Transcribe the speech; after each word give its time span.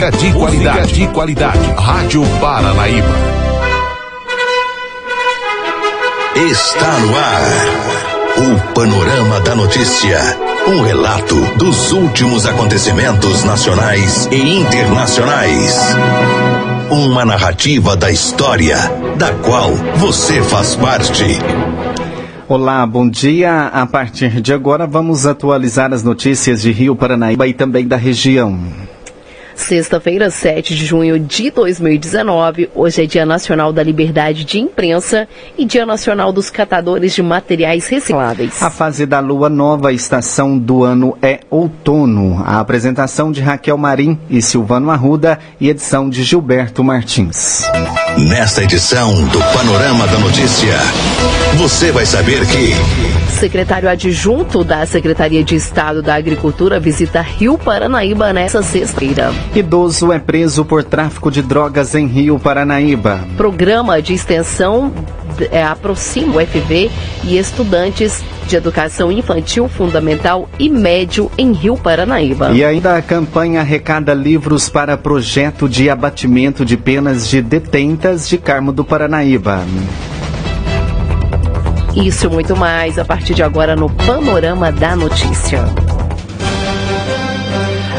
Música 0.00 0.16
de 0.16 0.32
qualidade. 0.32 0.92
de 0.94 1.06
qualidade. 1.08 1.74
Rádio 1.76 2.22
Paranaíba. 2.40 3.14
Está 6.36 6.98
no 7.00 7.16
ar. 7.18 7.42
O 8.38 8.72
Panorama 8.72 9.40
da 9.40 9.54
Notícia. 9.54 10.18
Um 10.66 10.80
relato 10.80 11.34
dos 11.58 11.92
últimos 11.92 12.46
acontecimentos 12.46 13.44
nacionais 13.44 14.26
e 14.32 14.60
internacionais. 14.60 15.78
Uma 16.90 17.26
narrativa 17.26 17.94
da 17.94 18.10
história, 18.10 18.78
da 19.18 19.34
qual 19.34 19.70
você 19.96 20.40
faz 20.40 20.76
parte. 20.76 21.26
Olá, 22.48 22.86
bom 22.86 23.06
dia. 23.06 23.66
A 23.66 23.84
partir 23.84 24.40
de 24.40 24.54
agora 24.54 24.86
vamos 24.86 25.26
atualizar 25.26 25.92
as 25.92 26.02
notícias 26.02 26.62
de 26.62 26.72
Rio 26.72 26.96
Paranaíba 26.96 27.46
e 27.46 27.52
também 27.52 27.86
da 27.86 27.96
região. 27.96 28.58
Sexta-feira, 29.60 30.30
7 30.30 30.74
de 30.74 30.86
junho 30.86 31.18
de 31.18 31.50
2019, 31.50 32.70
hoje 32.74 33.04
é 33.04 33.06
Dia 33.06 33.26
Nacional 33.26 33.74
da 33.74 33.82
Liberdade 33.82 34.42
de 34.42 34.58
Imprensa 34.58 35.28
e 35.56 35.66
Dia 35.66 35.84
Nacional 35.84 36.32
dos 36.32 36.48
Catadores 36.48 37.14
de 37.14 37.22
Materiais 37.22 37.86
Recicláveis. 37.86 38.60
A 38.62 38.70
fase 38.70 39.04
da 39.04 39.20
lua 39.20 39.50
nova 39.50 39.92
estação 39.92 40.58
do 40.58 40.82
ano 40.82 41.16
é 41.20 41.40
outono. 41.50 42.42
A 42.44 42.58
apresentação 42.58 43.30
de 43.30 43.42
Raquel 43.42 43.76
Marim 43.76 44.18
e 44.30 44.40
Silvano 44.40 44.90
Arruda 44.90 45.38
e 45.60 45.68
edição 45.68 46.08
de 46.08 46.22
Gilberto 46.22 46.82
Martins. 46.82 47.62
Nesta 48.16 48.64
edição 48.64 49.12
do 49.26 49.38
Panorama 49.52 50.06
da 50.06 50.18
Notícia, 50.18 50.74
você 51.58 51.92
vai 51.92 52.06
saber 52.06 52.46
que 52.46 52.74
secretário 53.40 53.88
adjunto 53.88 54.62
da 54.62 54.84
Secretaria 54.84 55.42
de 55.42 55.54
Estado 55.54 56.02
da 56.02 56.14
Agricultura 56.14 56.78
visita 56.78 57.22
Rio 57.22 57.56
Paranaíba 57.56 58.34
nesta 58.34 58.62
sexta-feira. 58.62 59.32
Idoso 59.54 60.12
é 60.12 60.18
preso 60.18 60.64
por 60.64 60.84
tráfico 60.84 61.28
de 61.28 61.42
drogas 61.42 61.96
em 61.96 62.06
Rio 62.06 62.38
Paranaíba. 62.38 63.20
Programa 63.36 64.00
de 64.00 64.14
extensão 64.14 64.92
é, 65.50 65.62
aproxima 65.62 66.36
o 66.36 66.46
FV 66.46 66.88
e 67.24 67.36
estudantes 67.36 68.22
de 68.46 68.54
educação 68.54 69.10
infantil, 69.10 69.68
fundamental 69.68 70.48
e 70.56 70.68
médio 70.68 71.30
em 71.36 71.52
Rio 71.52 71.76
Paranaíba. 71.76 72.52
E 72.52 72.64
ainda 72.64 72.96
a 72.96 73.02
campanha 73.02 73.60
arrecada 73.60 74.14
livros 74.14 74.68
para 74.68 74.96
projeto 74.96 75.68
de 75.68 75.90
abatimento 75.90 76.64
de 76.64 76.76
penas 76.76 77.28
de 77.28 77.42
detentas 77.42 78.28
de 78.28 78.38
Carmo 78.38 78.72
do 78.72 78.84
Paranaíba. 78.84 79.64
Isso 81.96 82.26
e 82.26 82.28
muito 82.28 82.56
mais 82.56 83.00
a 83.00 83.04
partir 83.04 83.34
de 83.34 83.42
agora 83.42 83.74
no 83.74 83.90
Panorama 83.90 84.70
da 84.70 84.94
Notícia. 84.94 85.64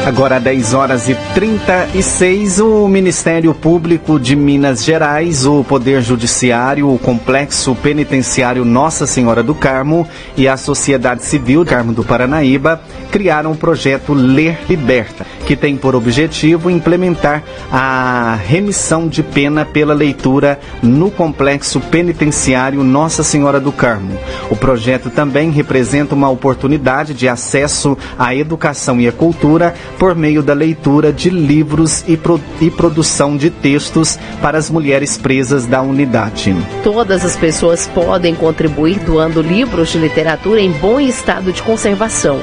Agora 0.04 0.40
10 0.40 0.74
horas 0.74 1.08
e 1.08 1.14
36, 1.32 2.58
o 2.58 2.88
Ministério 2.88 3.54
Público 3.54 4.18
de 4.18 4.34
Minas 4.34 4.82
Gerais, 4.82 5.46
o 5.46 5.62
Poder 5.62 6.02
Judiciário, 6.02 6.92
o 6.92 6.98
Complexo 6.98 7.72
Penitenciário 7.76 8.64
Nossa 8.64 9.06
Senhora 9.06 9.44
do 9.44 9.54
Carmo 9.54 10.06
e 10.36 10.48
a 10.48 10.56
Sociedade 10.56 11.24
Civil 11.24 11.64
Carmo 11.64 11.92
do 11.92 12.02
Paranaíba 12.02 12.82
criaram 13.12 13.52
o 13.52 13.56
projeto 13.56 14.12
Ler 14.12 14.58
Liberta, 14.68 15.24
que 15.46 15.54
tem 15.54 15.76
por 15.76 15.94
objetivo 15.94 16.68
implementar 16.68 17.44
a 17.70 18.36
remissão 18.44 19.06
de 19.06 19.22
pena 19.22 19.64
pela 19.64 19.94
leitura 19.94 20.58
no 20.82 21.12
Complexo 21.12 21.78
Penitenciário 21.78 22.82
Nossa 22.82 23.22
Senhora 23.22 23.60
do 23.60 23.70
Carmo. 23.70 24.18
O 24.50 24.56
projeto 24.56 25.10
também 25.10 25.50
representa 25.50 26.14
uma 26.14 26.28
oportunidade 26.28 27.14
de 27.14 27.28
acesso 27.28 27.96
à 28.18 28.34
educação 28.34 29.00
e 29.00 29.06
à 29.06 29.12
cultura 29.12 29.74
por 29.98 30.14
meio 30.14 30.42
da 30.42 30.52
leitura 30.52 31.12
de 31.12 31.30
livros 31.30 32.04
e, 32.06 32.16
pro, 32.16 32.40
e 32.60 32.70
produção 32.70 33.36
de 33.36 33.50
textos 33.50 34.18
para 34.40 34.58
as 34.58 34.70
mulheres 34.70 35.16
presas 35.16 35.66
da 35.66 35.82
unidade. 35.82 36.54
Todas 36.82 37.24
as 37.24 37.36
pessoas 37.36 37.86
podem 37.88 38.34
contribuir 38.34 38.98
doando 39.00 39.40
livros 39.40 39.90
de 39.90 39.98
literatura 39.98 40.60
em 40.60 40.72
bom 40.72 40.98
estado 41.00 41.52
de 41.52 41.62
conservação. 41.62 42.40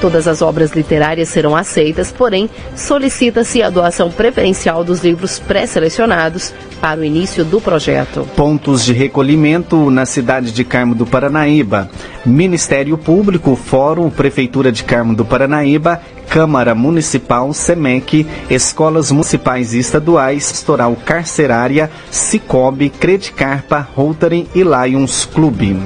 Todas 0.00 0.28
as 0.28 0.42
obras 0.42 0.70
literárias 0.72 1.28
serão 1.28 1.56
aceitas, 1.56 2.12
porém, 2.12 2.48
solicita-se 2.76 3.62
a 3.62 3.68
doação 3.68 4.12
preferencial 4.12 4.84
dos 4.84 5.02
livros 5.02 5.40
pré-selecionados 5.40 6.54
para 6.80 7.00
o 7.00 7.04
início 7.04 7.44
do 7.44 7.60
projeto. 7.60 8.24
Pontos 8.36 8.84
de 8.84 8.92
recolhimento 8.92 9.90
na 9.90 10.06
cidade 10.06 10.52
de 10.52 10.62
Carmo 10.62 10.94
do 10.94 11.04
Paranaíba. 11.04 11.90
Ministério 12.24 12.96
Público, 12.96 13.56
Fórum, 13.56 14.08
Prefeitura 14.08 14.70
de 14.70 14.84
Carmo 14.84 15.16
do 15.16 15.24
Paranaíba, 15.24 16.00
Câmara 16.28 16.74
Municipal, 16.74 17.52
SEMEC, 17.52 18.26
Escolas 18.50 19.10
Municipais 19.10 19.72
e 19.72 19.78
Estaduais, 19.78 20.50
Pastoral 20.52 20.94
Carcerária, 21.04 21.90
Cicobi, 22.10 22.90
Credicarpa, 22.90 23.86
Rotary 23.94 24.48
e 24.54 24.62
Lions 24.62 25.24
Clube. 25.24 25.76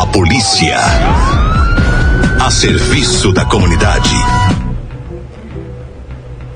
A 0.00 0.06
polícia. 0.06 0.76
A 2.40 2.50
serviço 2.50 3.32
da 3.32 3.44
comunidade. 3.44 4.10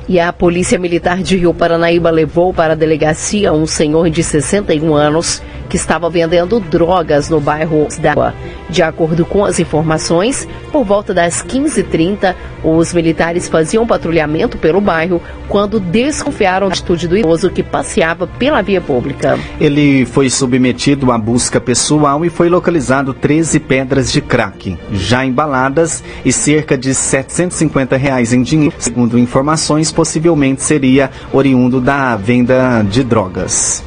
E 0.09 0.19
a 0.19 0.33
Polícia 0.33 0.79
Militar 0.79 1.23
de 1.23 1.37
Rio 1.37 1.55
Paranaíba 1.55 2.11
levou 2.11 2.53
para 2.53 2.73
a 2.73 2.77
delegacia 2.77 3.53
um 3.53 3.67
senhor 3.67 4.11
de 4.11 4.23
61 4.23 4.95
anos 4.95 5.43
que 5.73 5.77
estava 5.77 6.11
vendendo 6.11 6.61
drogas 6.61 7.31
no 7.31 7.41
bairro 7.41 7.89
d'Água. 7.99 8.35
De 8.69 8.83
acordo 8.83 9.25
com 9.25 9.43
as 9.43 9.59
informações, 9.59 10.47
por 10.71 10.85
volta 10.85 11.15
das 11.15 11.43
15h30, 11.43 12.35
os 12.63 12.93
militares 12.93 13.49
faziam 13.49 13.87
patrulhamento 13.87 14.59
pelo 14.59 14.83
bairro 14.83 15.23
quando 15.49 15.81
desconfiaram 15.81 16.69
da 16.69 16.75
atitude 16.75 17.09
do 17.09 17.17
idoso 17.17 17.49
que 17.49 17.63
passeava 17.63 18.27
pela 18.27 18.61
via 18.61 18.83
pública. 18.83 19.39
Ele 19.59 20.05
foi 20.05 20.29
submetido 20.29 21.11
à 21.11 21.17
busca 21.17 21.59
pessoal 21.59 22.23
e 22.23 22.29
foi 22.29 22.51
localizado 22.51 23.15
13 23.15 23.59
pedras 23.61 24.13
de 24.13 24.21
crack, 24.21 24.79
já 24.93 25.25
embaladas, 25.25 26.05
e 26.23 26.31
cerca 26.31 26.77
de 26.77 26.95
750 26.95 27.97
reais 27.97 28.35
em 28.35 28.43
dinheiro. 28.43 28.75
Segundo 28.79 29.19
informações, 29.19 29.91
possivelmente 29.91 30.63
seria 30.63 31.11
oriundo 31.33 31.81
da 31.81 32.15
venda 32.15 32.83
de 32.83 33.03
drogas. 33.03 33.83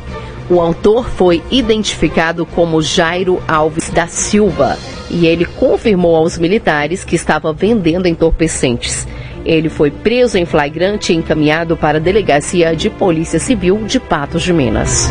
O 0.49 0.61
autor 0.61 1.09
foi 1.09 1.43
identificado 1.49 2.45
como 2.45 2.81
Jairo 2.81 3.41
Alves 3.47 3.89
da 3.89 4.07
Silva 4.07 4.77
e 5.09 5.25
ele 5.25 5.45
confirmou 5.45 6.15
aos 6.15 6.37
militares 6.37 7.03
que 7.03 7.15
estava 7.15 7.51
vendendo 7.51 8.07
entorpecentes. 8.07 9.07
Ele 9.43 9.69
foi 9.69 9.91
preso 9.91 10.37
em 10.37 10.45
flagrante 10.45 11.13
e 11.13 11.15
encaminhado 11.15 11.75
para 11.77 11.97
a 11.97 12.01
Delegacia 12.01 12.75
de 12.75 12.89
Polícia 12.89 13.39
Civil 13.39 13.83
de 13.85 13.99
Patos 13.99 14.43
de 14.43 14.53
Minas. 14.53 15.09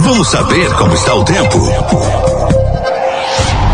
Vamos 0.00 0.28
saber 0.28 0.72
como 0.74 0.92
está 0.94 1.14
o 1.14 1.24
tempo. 1.24 2.23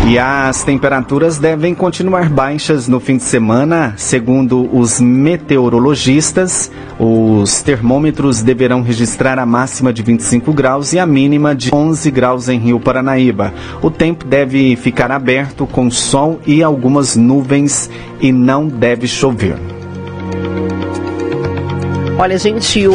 E 0.07 0.17
as 0.17 0.63
temperaturas 0.63 1.37
devem 1.37 1.75
continuar 1.75 2.27
baixas 2.27 2.87
no 2.87 2.99
fim 2.99 3.17
de 3.17 3.23
semana, 3.23 3.93
segundo 3.95 4.67
os 4.75 4.99
meteorologistas. 4.99 6.71
Os 6.99 7.61
termômetros 7.61 8.41
deverão 8.41 8.81
registrar 8.81 9.39
a 9.39 9.45
máxima 9.45 9.93
de 9.93 10.01
25 10.01 10.51
graus 10.53 10.91
e 10.91 10.99
a 10.99 11.05
mínima 11.05 11.55
de 11.55 11.73
11 11.73 12.11
graus 12.11 12.49
em 12.49 12.59
Rio 12.59 12.79
Paranaíba. 12.79 13.53
O 13.81 13.89
tempo 13.89 14.25
deve 14.25 14.75
ficar 14.75 15.11
aberto 15.11 15.65
com 15.67 15.89
sol 15.89 16.41
e 16.45 16.61
algumas 16.61 17.15
nuvens 17.15 17.89
e 18.19 18.31
não 18.31 18.67
deve 18.67 19.07
chover. 19.07 19.80
Olha, 22.17 22.37
gente, 22.37 22.87
o 22.87 22.93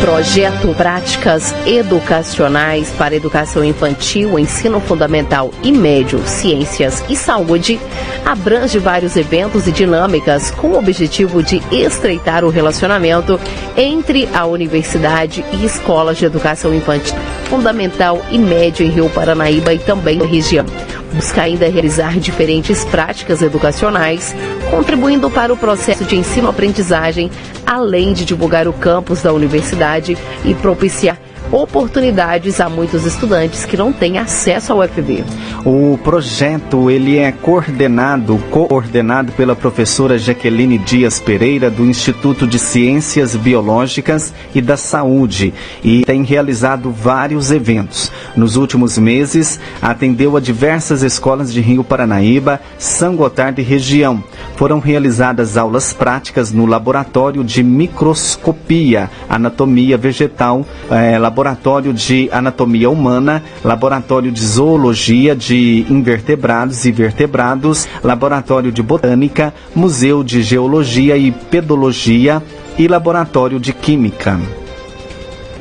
projeto 0.00 0.74
Práticas 0.74 1.54
Educacionais 1.66 2.90
para 2.90 3.14
Educação 3.14 3.62
Infantil, 3.64 4.38
Ensino 4.38 4.80
Fundamental 4.80 5.50
e 5.62 5.70
Médio, 5.70 6.18
Ciências 6.26 7.04
e 7.08 7.16
Saúde 7.16 7.78
abrange 8.24 8.78
vários 8.78 9.16
eventos 9.16 9.66
e 9.66 9.72
dinâmicas 9.72 10.50
com 10.52 10.68
o 10.68 10.78
objetivo 10.78 11.42
de 11.42 11.60
estreitar 11.70 12.44
o 12.44 12.50
relacionamento 12.50 13.38
entre 13.76 14.28
a 14.32 14.46
universidade 14.46 15.44
e 15.52 15.64
escolas 15.64 16.16
de 16.16 16.24
educação 16.24 16.74
infantil 16.74 17.16
fundamental 17.52 18.24
e 18.30 18.38
médio 18.38 18.82
em 18.82 18.88
Rio 18.88 19.10
Paranaíba 19.10 19.74
e 19.74 19.78
também 19.78 20.16
na 20.16 20.24
região. 20.24 20.64
Busca 21.12 21.42
ainda 21.42 21.68
realizar 21.68 22.18
diferentes 22.18 22.82
práticas 22.86 23.42
educacionais, 23.42 24.34
contribuindo 24.70 25.30
para 25.30 25.52
o 25.52 25.56
processo 25.56 26.02
de 26.02 26.16
ensino-aprendizagem, 26.16 27.30
além 27.66 28.14
de 28.14 28.24
divulgar 28.24 28.66
o 28.66 28.72
campus 28.72 29.20
da 29.20 29.34
universidade 29.34 30.16
e 30.46 30.54
propiciar 30.54 31.18
oportunidades 31.52 32.60
a 32.60 32.68
muitos 32.68 33.04
estudantes 33.04 33.66
que 33.66 33.76
não 33.76 33.92
têm 33.92 34.18
acesso 34.18 34.72
ao 34.72 34.80
UFB. 34.80 35.22
O 35.64 35.98
projeto 36.02 36.90
ele 36.90 37.18
é 37.18 37.30
coordenado, 37.30 38.38
coordenado 38.50 39.30
pela 39.32 39.54
professora 39.54 40.18
Jaqueline 40.18 40.78
Dias 40.78 41.20
Pereira 41.20 41.70
do 41.70 41.84
Instituto 41.84 42.46
de 42.46 42.58
Ciências 42.58 43.36
Biológicas 43.36 44.32
e 44.54 44.62
da 44.62 44.76
Saúde 44.76 45.52
e 45.84 46.04
tem 46.04 46.24
realizado 46.24 46.90
vários 46.90 47.50
eventos. 47.50 48.10
Nos 48.34 48.56
últimos 48.56 48.96
meses, 48.96 49.60
atendeu 49.80 50.36
a 50.36 50.40
diversas 50.40 51.02
escolas 51.02 51.52
de 51.52 51.60
Rio 51.60 51.84
Paranaíba, 51.84 52.60
São 52.78 53.14
Gotardo 53.14 53.60
e 53.60 53.64
região. 53.64 54.24
Foram 54.56 54.78
realizadas 54.78 55.56
aulas 55.56 55.92
práticas 55.92 56.52
no 56.52 56.66
laboratório 56.66 57.42
de 57.42 57.62
microscopia, 57.62 59.10
anatomia 59.28 59.96
vegetal, 59.96 60.64
eh, 60.90 61.18
laboratório 61.18 61.92
de 61.92 62.28
anatomia 62.32 62.88
humana, 62.88 63.42
laboratório 63.64 64.30
de 64.30 64.44
zoologia 64.44 65.34
de 65.34 65.86
invertebrados 65.88 66.84
e 66.84 66.92
vertebrados, 66.92 67.88
laboratório 68.04 68.70
de 68.70 68.82
botânica, 68.82 69.52
museu 69.74 70.22
de 70.22 70.42
geologia 70.42 71.16
e 71.16 71.32
pedologia 71.32 72.42
e 72.78 72.86
laboratório 72.86 73.58
de 73.58 73.72
química. 73.72 74.38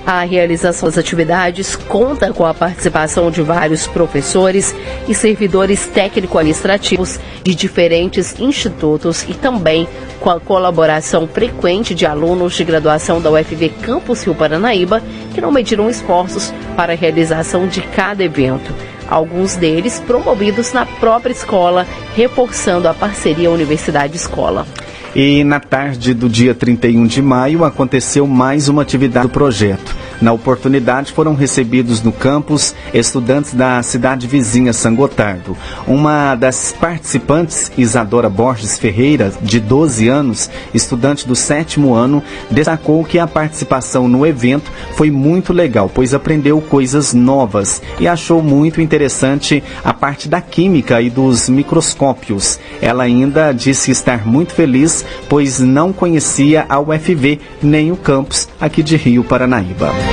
A 0.05 0.23
realização 0.23 0.89
das 0.89 0.97
atividades 0.97 1.75
conta 1.75 2.33
com 2.33 2.43
a 2.45 2.53
participação 2.53 3.29
de 3.29 3.41
vários 3.43 3.85
professores 3.85 4.75
e 5.07 5.13
servidores 5.13 5.85
técnico-administrativos 5.87 7.19
de 7.43 7.53
diferentes 7.53 8.39
institutos 8.39 9.23
e 9.29 9.33
também 9.35 9.87
com 10.19 10.31
a 10.31 10.39
colaboração 10.39 11.27
frequente 11.27 11.93
de 11.93 12.05
alunos 12.05 12.55
de 12.55 12.63
graduação 12.63 13.21
da 13.21 13.29
UFV 13.29 13.69
Campus 13.81 14.23
Rio 14.23 14.33
Paranaíba, 14.33 15.03
que 15.33 15.41
não 15.41 15.51
mediram 15.51 15.89
esforços 15.89 16.51
para 16.75 16.93
a 16.93 16.95
realização 16.95 17.67
de 17.67 17.81
cada 17.81 18.23
evento. 18.23 18.73
Alguns 19.07 19.55
deles 19.55 19.99
promovidos 19.99 20.73
na 20.73 20.85
própria 20.85 21.33
escola, 21.33 21.85
reforçando 22.15 22.87
a 22.87 22.93
parceria 22.93 23.51
Universidade-Escola. 23.51 24.65
E 25.13 25.43
na 25.43 25.59
tarde 25.59 26.13
do 26.13 26.29
dia 26.29 26.55
31 26.55 27.05
de 27.05 27.21
maio 27.21 27.65
aconteceu 27.65 28.25
mais 28.25 28.69
uma 28.69 28.81
atividade 28.81 29.27
do 29.27 29.31
projeto. 29.31 30.00
Na 30.21 30.31
oportunidade 30.31 31.11
foram 31.11 31.33
recebidos 31.33 32.03
no 32.03 32.11
campus 32.11 32.75
estudantes 32.93 33.55
da 33.55 33.81
cidade 33.81 34.27
vizinha 34.27 34.71
São 34.71 34.95
Gotardo. 34.95 35.57
Uma 35.87 36.35
das 36.35 36.71
participantes, 36.71 37.71
Isadora 37.75 38.29
Borges 38.29 38.77
Ferreira, 38.77 39.33
de 39.41 39.59
12 39.59 40.07
anos, 40.07 40.49
estudante 40.75 41.27
do 41.27 41.35
sétimo 41.35 41.95
ano, 41.95 42.21
destacou 42.51 43.03
que 43.03 43.17
a 43.17 43.25
participação 43.25 44.07
no 44.07 44.23
evento 44.23 44.71
foi 44.95 45.09
muito 45.09 45.51
legal, 45.51 45.89
pois 45.91 46.13
aprendeu 46.13 46.61
coisas 46.61 47.13
novas 47.13 47.81
e 47.99 48.07
achou 48.07 48.43
muito 48.43 48.79
interessante 48.79 49.63
a 49.83 49.93
parte 49.93 50.29
da 50.29 50.39
química 50.39 51.01
e 51.01 51.09
dos 51.09 51.49
microscópios. 51.49 52.59
Ela 52.79 53.03
ainda 53.03 53.51
disse 53.51 53.89
estar 53.89 54.27
muito 54.27 54.53
feliz, 54.53 55.03
pois 55.27 55.59
não 55.59 55.91
conhecia 55.91 56.65
a 56.69 56.79
UFV 56.79 57.39
nem 57.61 57.91
o 57.91 57.97
campus 57.97 58.47
aqui 58.59 58.83
de 58.83 58.95
Rio 58.95 59.23
Paranaíba. 59.23 60.10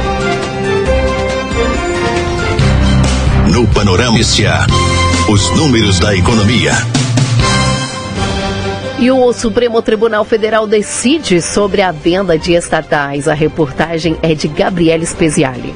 No 3.52 3.66
Panorama 3.68 4.18
os 5.28 5.50
números 5.56 5.98
da 5.98 6.14
economia. 6.14 6.72
E 8.98 9.10
o 9.10 9.32
Supremo 9.32 9.80
Tribunal 9.80 10.24
Federal 10.24 10.66
decide 10.66 11.40
sobre 11.40 11.82
a 11.82 11.92
venda 11.92 12.36
de 12.36 12.54
estatais. 12.54 13.28
A 13.28 13.34
reportagem 13.34 14.16
é 14.22 14.34
de 14.34 14.48
Gabriela 14.48 15.04
Speziali. 15.04 15.74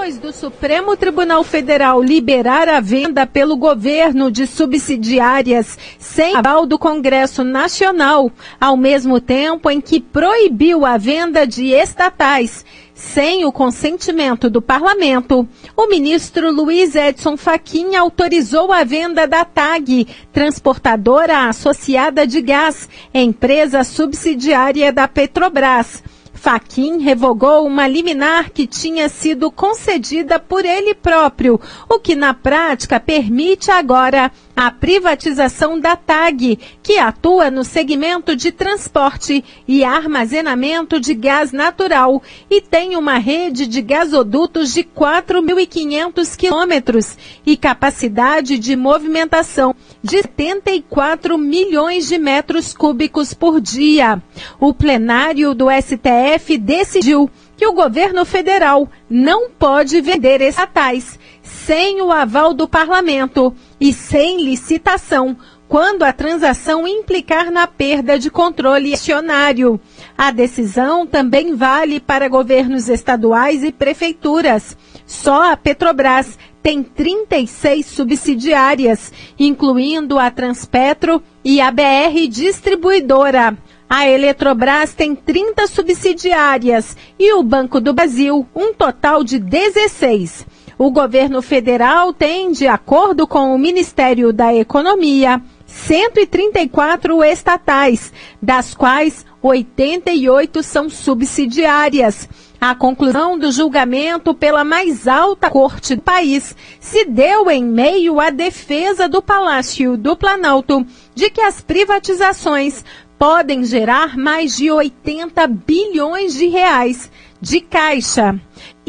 Depois 0.00 0.18
do 0.18 0.32
Supremo 0.32 0.96
Tribunal 0.96 1.44
Federal 1.44 2.02
liberar 2.02 2.70
a 2.70 2.80
venda 2.80 3.26
pelo 3.26 3.54
governo 3.54 4.30
de 4.30 4.46
subsidiárias 4.46 5.76
sem 5.98 6.34
aval 6.36 6.64
do 6.64 6.78
Congresso 6.78 7.44
Nacional, 7.44 8.32
ao 8.58 8.78
mesmo 8.78 9.20
tempo 9.20 9.68
em 9.68 9.78
que 9.78 10.00
proibiu 10.00 10.86
a 10.86 10.96
venda 10.96 11.46
de 11.46 11.66
estatais 11.66 12.64
sem 12.94 13.44
o 13.44 13.52
consentimento 13.52 14.48
do 14.48 14.62
parlamento, 14.62 15.46
o 15.76 15.86
ministro 15.86 16.50
Luiz 16.50 16.94
Edson 16.94 17.36
Fachin 17.36 17.94
autorizou 17.94 18.72
a 18.72 18.82
venda 18.84 19.26
da 19.26 19.44
TAG, 19.44 20.08
transportadora 20.32 21.46
associada 21.46 22.26
de 22.26 22.40
gás, 22.40 22.88
empresa 23.12 23.84
subsidiária 23.84 24.90
da 24.90 25.06
Petrobras. 25.06 26.02
Faquim 26.40 27.00
revogou 27.00 27.66
uma 27.66 27.86
liminar 27.86 28.48
que 28.48 28.66
tinha 28.66 29.10
sido 29.10 29.50
concedida 29.50 30.38
por 30.38 30.64
ele 30.64 30.94
próprio, 30.94 31.60
o 31.86 31.98
que 31.98 32.16
na 32.16 32.32
prática 32.32 32.98
permite 32.98 33.70
agora 33.70 34.32
a 34.56 34.70
privatização 34.70 35.78
da 35.78 35.96
TAG, 35.96 36.58
que 36.82 36.98
atua 36.98 37.50
no 37.50 37.64
segmento 37.64 38.36
de 38.36 38.52
transporte 38.52 39.44
e 39.66 39.84
armazenamento 39.84 41.00
de 41.00 41.14
gás 41.14 41.52
natural 41.52 42.22
e 42.50 42.60
tem 42.60 42.96
uma 42.96 43.18
rede 43.18 43.66
de 43.66 43.80
gasodutos 43.80 44.74
de 44.74 44.84
4.500 44.84 46.36
quilômetros 46.36 47.16
e 47.46 47.56
capacidade 47.56 48.58
de 48.58 48.76
movimentação 48.76 49.74
de 50.02 50.18
74 50.18 51.38
milhões 51.38 52.08
de 52.08 52.18
metros 52.18 52.74
cúbicos 52.74 53.32
por 53.32 53.60
dia. 53.60 54.22
O 54.58 54.74
plenário 54.74 55.54
do 55.54 55.66
STF 55.70 56.58
decidiu 56.58 57.30
que 57.56 57.66
o 57.66 57.72
governo 57.72 58.24
federal 58.24 58.88
não 59.08 59.50
pode 59.50 60.00
vender 60.00 60.40
estatais 60.40 61.18
sem 61.50 62.00
o 62.00 62.12
aval 62.12 62.54
do 62.54 62.68
parlamento 62.68 63.54
e 63.80 63.92
sem 63.92 64.44
licitação, 64.44 65.36
quando 65.68 66.02
a 66.02 66.12
transação 66.12 66.86
implicar 66.86 67.50
na 67.50 67.66
perda 67.66 68.18
de 68.18 68.30
controle 68.30 68.92
acionário. 68.92 69.80
A 70.16 70.30
decisão 70.30 71.06
também 71.06 71.54
vale 71.54 72.00
para 72.00 72.28
governos 72.28 72.88
estaduais 72.88 73.62
e 73.62 73.70
prefeituras. 73.70 74.76
Só 75.06 75.52
a 75.52 75.56
Petrobras 75.56 76.38
tem 76.62 76.82
36 76.82 77.86
subsidiárias, 77.86 79.12
incluindo 79.38 80.18
a 80.18 80.30
Transpetro 80.30 81.22
e 81.44 81.60
a 81.60 81.70
BR 81.70 82.28
Distribuidora. 82.28 83.56
A 83.88 84.08
Eletrobras 84.08 84.94
tem 84.94 85.16
30 85.16 85.66
subsidiárias 85.66 86.96
e 87.18 87.32
o 87.32 87.42
Banco 87.42 87.80
do 87.80 87.92
Brasil 87.92 88.46
um 88.54 88.72
total 88.72 89.24
de 89.24 89.36
16. 89.36 90.46
O 90.82 90.90
governo 90.90 91.42
federal 91.42 92.10
tem, 92.10 92.52
de 92.52 92.66
acordo 92.66 93.26
com 93.26 93.54
o 93.54 93.58
Ministério 93.58 94.32
da 94.32 94.54
Economia, 94.54 95.38
134 95.66 97.22
estatais, 97.22 98.10
das 98.40 98.74
quais 98.74 99.26
88 99.42 100.62
são 100.62 100.88
subsidiárias. 100.88 102.26
A 102.58 102.74
conclusão 102.74 103.38
do 103.38 103.52
julgamento 103.52 104.32
pela 104.32 104.64
mais 104.64 105.06
alta 105.06 105.50
corte 105.50 105.96
do 105.96 106.00
país 106.00 106.56
se 106.80 107.04
deu 107.04 107.50
em 107.50 107.62
meio 107.62 108.18
à 108.18 108.30
defesa 108.30 109.06
do 109.06 109.20
Palácio 109.20 109.98
do 109.98 110.16
Planalto 110.16 110.86
de 111.14 111.28
que 111.28 111.42
as 111.42 111.60
privatizações 111.60 112.86
podem 113.18 113.64
gerar 113.64 114.16
mais 114.16 114.56
de 114.56 114.70
80 114.70 115.46
bilhões 115.46 116.32
de 116.32 116.46
reais 116.46 117.10
de 117.38 117.60
caixa. 117.60 118.40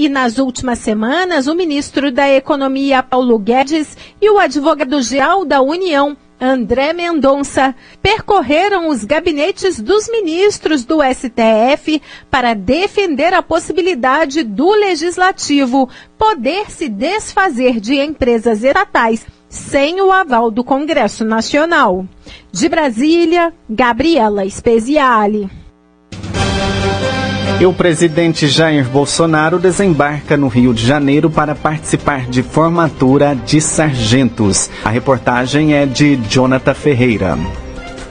E 0.01 0.09
nas 0.09 0.39
últimas 0.39 0.79
semanas, 0.79 1.45
o 1.45 1.53
ministro 1.53 2.11
da 2.11 2.27
Economia, 2.27 3.03
Paulo 3.03 3.37
Guedes, 3.37 3.95
e 4.19 4.27
o 4.31 4.39
advogado-geral 4.39 5.45
da 5.45 5.61
União, 5.61 6.17
André 6.41 6.91
Mendonça 6.91 7.75
percorreram 8.01 8.89
os 8.89 9.05
gabinetes 9.05 9.79
dos 9.79 10.09
ministros 10.09 10.83
do 10.83 11.03
STF 11.03 12.01
para 12.31 12.55
defender 12.55 13.31
a 13.31 13.43
possibilidade 13.43 14.41
do 14.41 14.71
legislativo 14.71 15.87
poder 16.17 16.71
se 16.71 16.89
desfazer 16.89 17.79
de 17.79 17.93
empresas 18.01 18.63
estatais 18.63 19.23
sem 19.47 20.01
o 20.01 20.11
aval 20.11 20.49
do 20.49 20.63
Congresso 20.63 21.23
Nacional. 21.23 22.07
De 22.51 22.67
Brasília, 22.67 23.53
Gabriela 23.69 24.49
Speziale. 24.49 25.47
E 27.61 27.65
o 27.67 27.71
presidente 27.71 28.47
Jair 28.47 28.89
Bolsonaro 28.89 29.59
desembarca 29.59 30.35
no 30.35 30.47
Rio 30.47 30.73
de 30.73 30.83
Janeiro 30.83 31.29
para 31.29 31.53
participar 31.53 32.25
de 32.25 32.41
formatura 32.41 33.35
de 33.35 33.61
sargentos. 33.61 34.67
A 34.83 34.89
reportagem 34.89 35.75
é 35.75 35.85
de 35.85 36.15
Jonathan 36.27 36.73
Ferreira. 36.73 37.37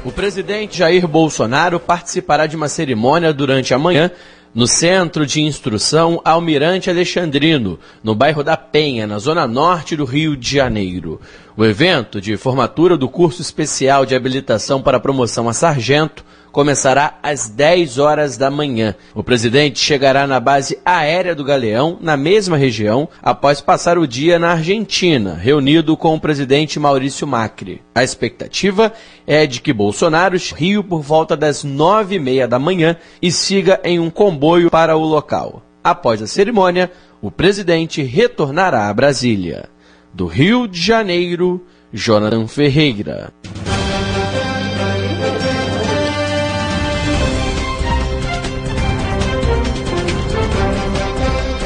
O 0.04 0.12
presidente 0.12 0.78
Jair 0.78 1.08
Bolsonaro 1.08 1.80
participará 1.80 2.46
de 2.46 2.54
uma 2.54 2.68
cerimônia 2.68 3.32
durante 3.32 3.74
a 3.74 3.78
manhã 3.78 4.12
no 4.54 4.68
Centro 4.68 5.26
de 5.26 5.40
Instrução 5.40 6.20
Almirante 6.24 6.88
Alexandrino, 6.88 7.76
no 8.04 8.14
bairro 8.14 8.44
da 8.44 8.56
Penha, 8.56 9.04
na 9.04 9.18
zona 9.18 9.48
norte 9.48 9.96
do 9.96 10.04
Rio 10.04 10.36
de 10.36 10.48
Janeiro. 10.48 11.20
O 11.56 11.64
evento 11.64 12.20
de 12.20 12.36
formatura 12.36 12.96
do 12.96 13.08
curso 13.08 13.42
especial 13.42 14.06
de 14.06 14.14
habilitação 14.14 14.80
para 14.80 15.00
promoção 15.00 15.48
a 15.48 15.52
sargento 15.52 16.24
começará 16.52 17.18
às 17.22 17.48
10 17.48 17.98
horas 17.98 18.36
da 18.36 18.50
manhã. 18.50 18.94
O 19.14 19.22
presidente 19.22 19.78
chegará 19.78 20.26
na 20.26 20.40
base 20.40 20.78
aérea 20.84 21.34
do 21.34 21.44
Galeão, 21.44 21.98
na 22.00 22.16
mesma 22.16 22.56
região, 22.56 23.08
após 23.22 23.60
passar 23.60 23.98
o 23.98 24.06
dia 24.06 24.38
na 24.38 24.52
Argentina, 24.52 25.34
reunido 25.34 25.96
com 25.96 26.14
o 26.14 26.20
presidente 26.20 26.78
Maurício 26.78 27.26
Macri. 27.26 27.82
A 27.94 28.02
expectativa 28.02 28.92
é 29.26 29.46
de 29.46 29.60
que 29.60 29.72
Bolsonaro 29.72 30.36
rio 30.54 30.82
por 30.82 31.02
volta 31.02 31.36
das 31.36 31.64
nove 31.64 32.16
e 32.16 32.18
meia 32.18 32.46
da 32.48 32.58
manhã 32.58 32.96
e 33.20 33.30
siga 33.30 33.80
em 33.84 33.98
um 33.98 34.10
comboio 34.10 34.70
para 34.70 34.96
o 34.96 35.04
local. 35.04 35.62
Após 35.82 36.20
a 36.20 36.26
cerimônia, 36.26 36.90
o 37.22 37.30
presidente 37.30 38.02
retornará 38.02 38.88
a 38.88 38.94
Brasília. 38.94 39.68
Do 40.12 40.26
Rio 40.26 40.66
de 40.66 40.80
Janeiro, 40.80 41.64
Jonathan 41.92 42.46
Ferreira. 42.46 43.32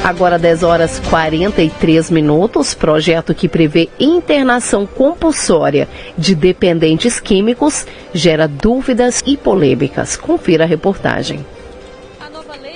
Agora 0.05 0.37
10 0.37 0.61
horas 0.61 0.99
43 1.09 2.11
minutos, 2.11 2.75
projeto 2.75 3.33
que 3.33 3.49
prevê 3.49 3.89
internação 3.99 4.85
compulsória 4.85 5.87
de 6.15 6.35
dependentes 6.35 7.19
químicos 7.19 7.87
gera 8.13 8.47
dúvidas 8.47 9.23
e 9.25 9.35
polêmicas. 9.35 10.15
Confira 10.15 10.63
a 10.63 10.67
reportagem 10.67 11.43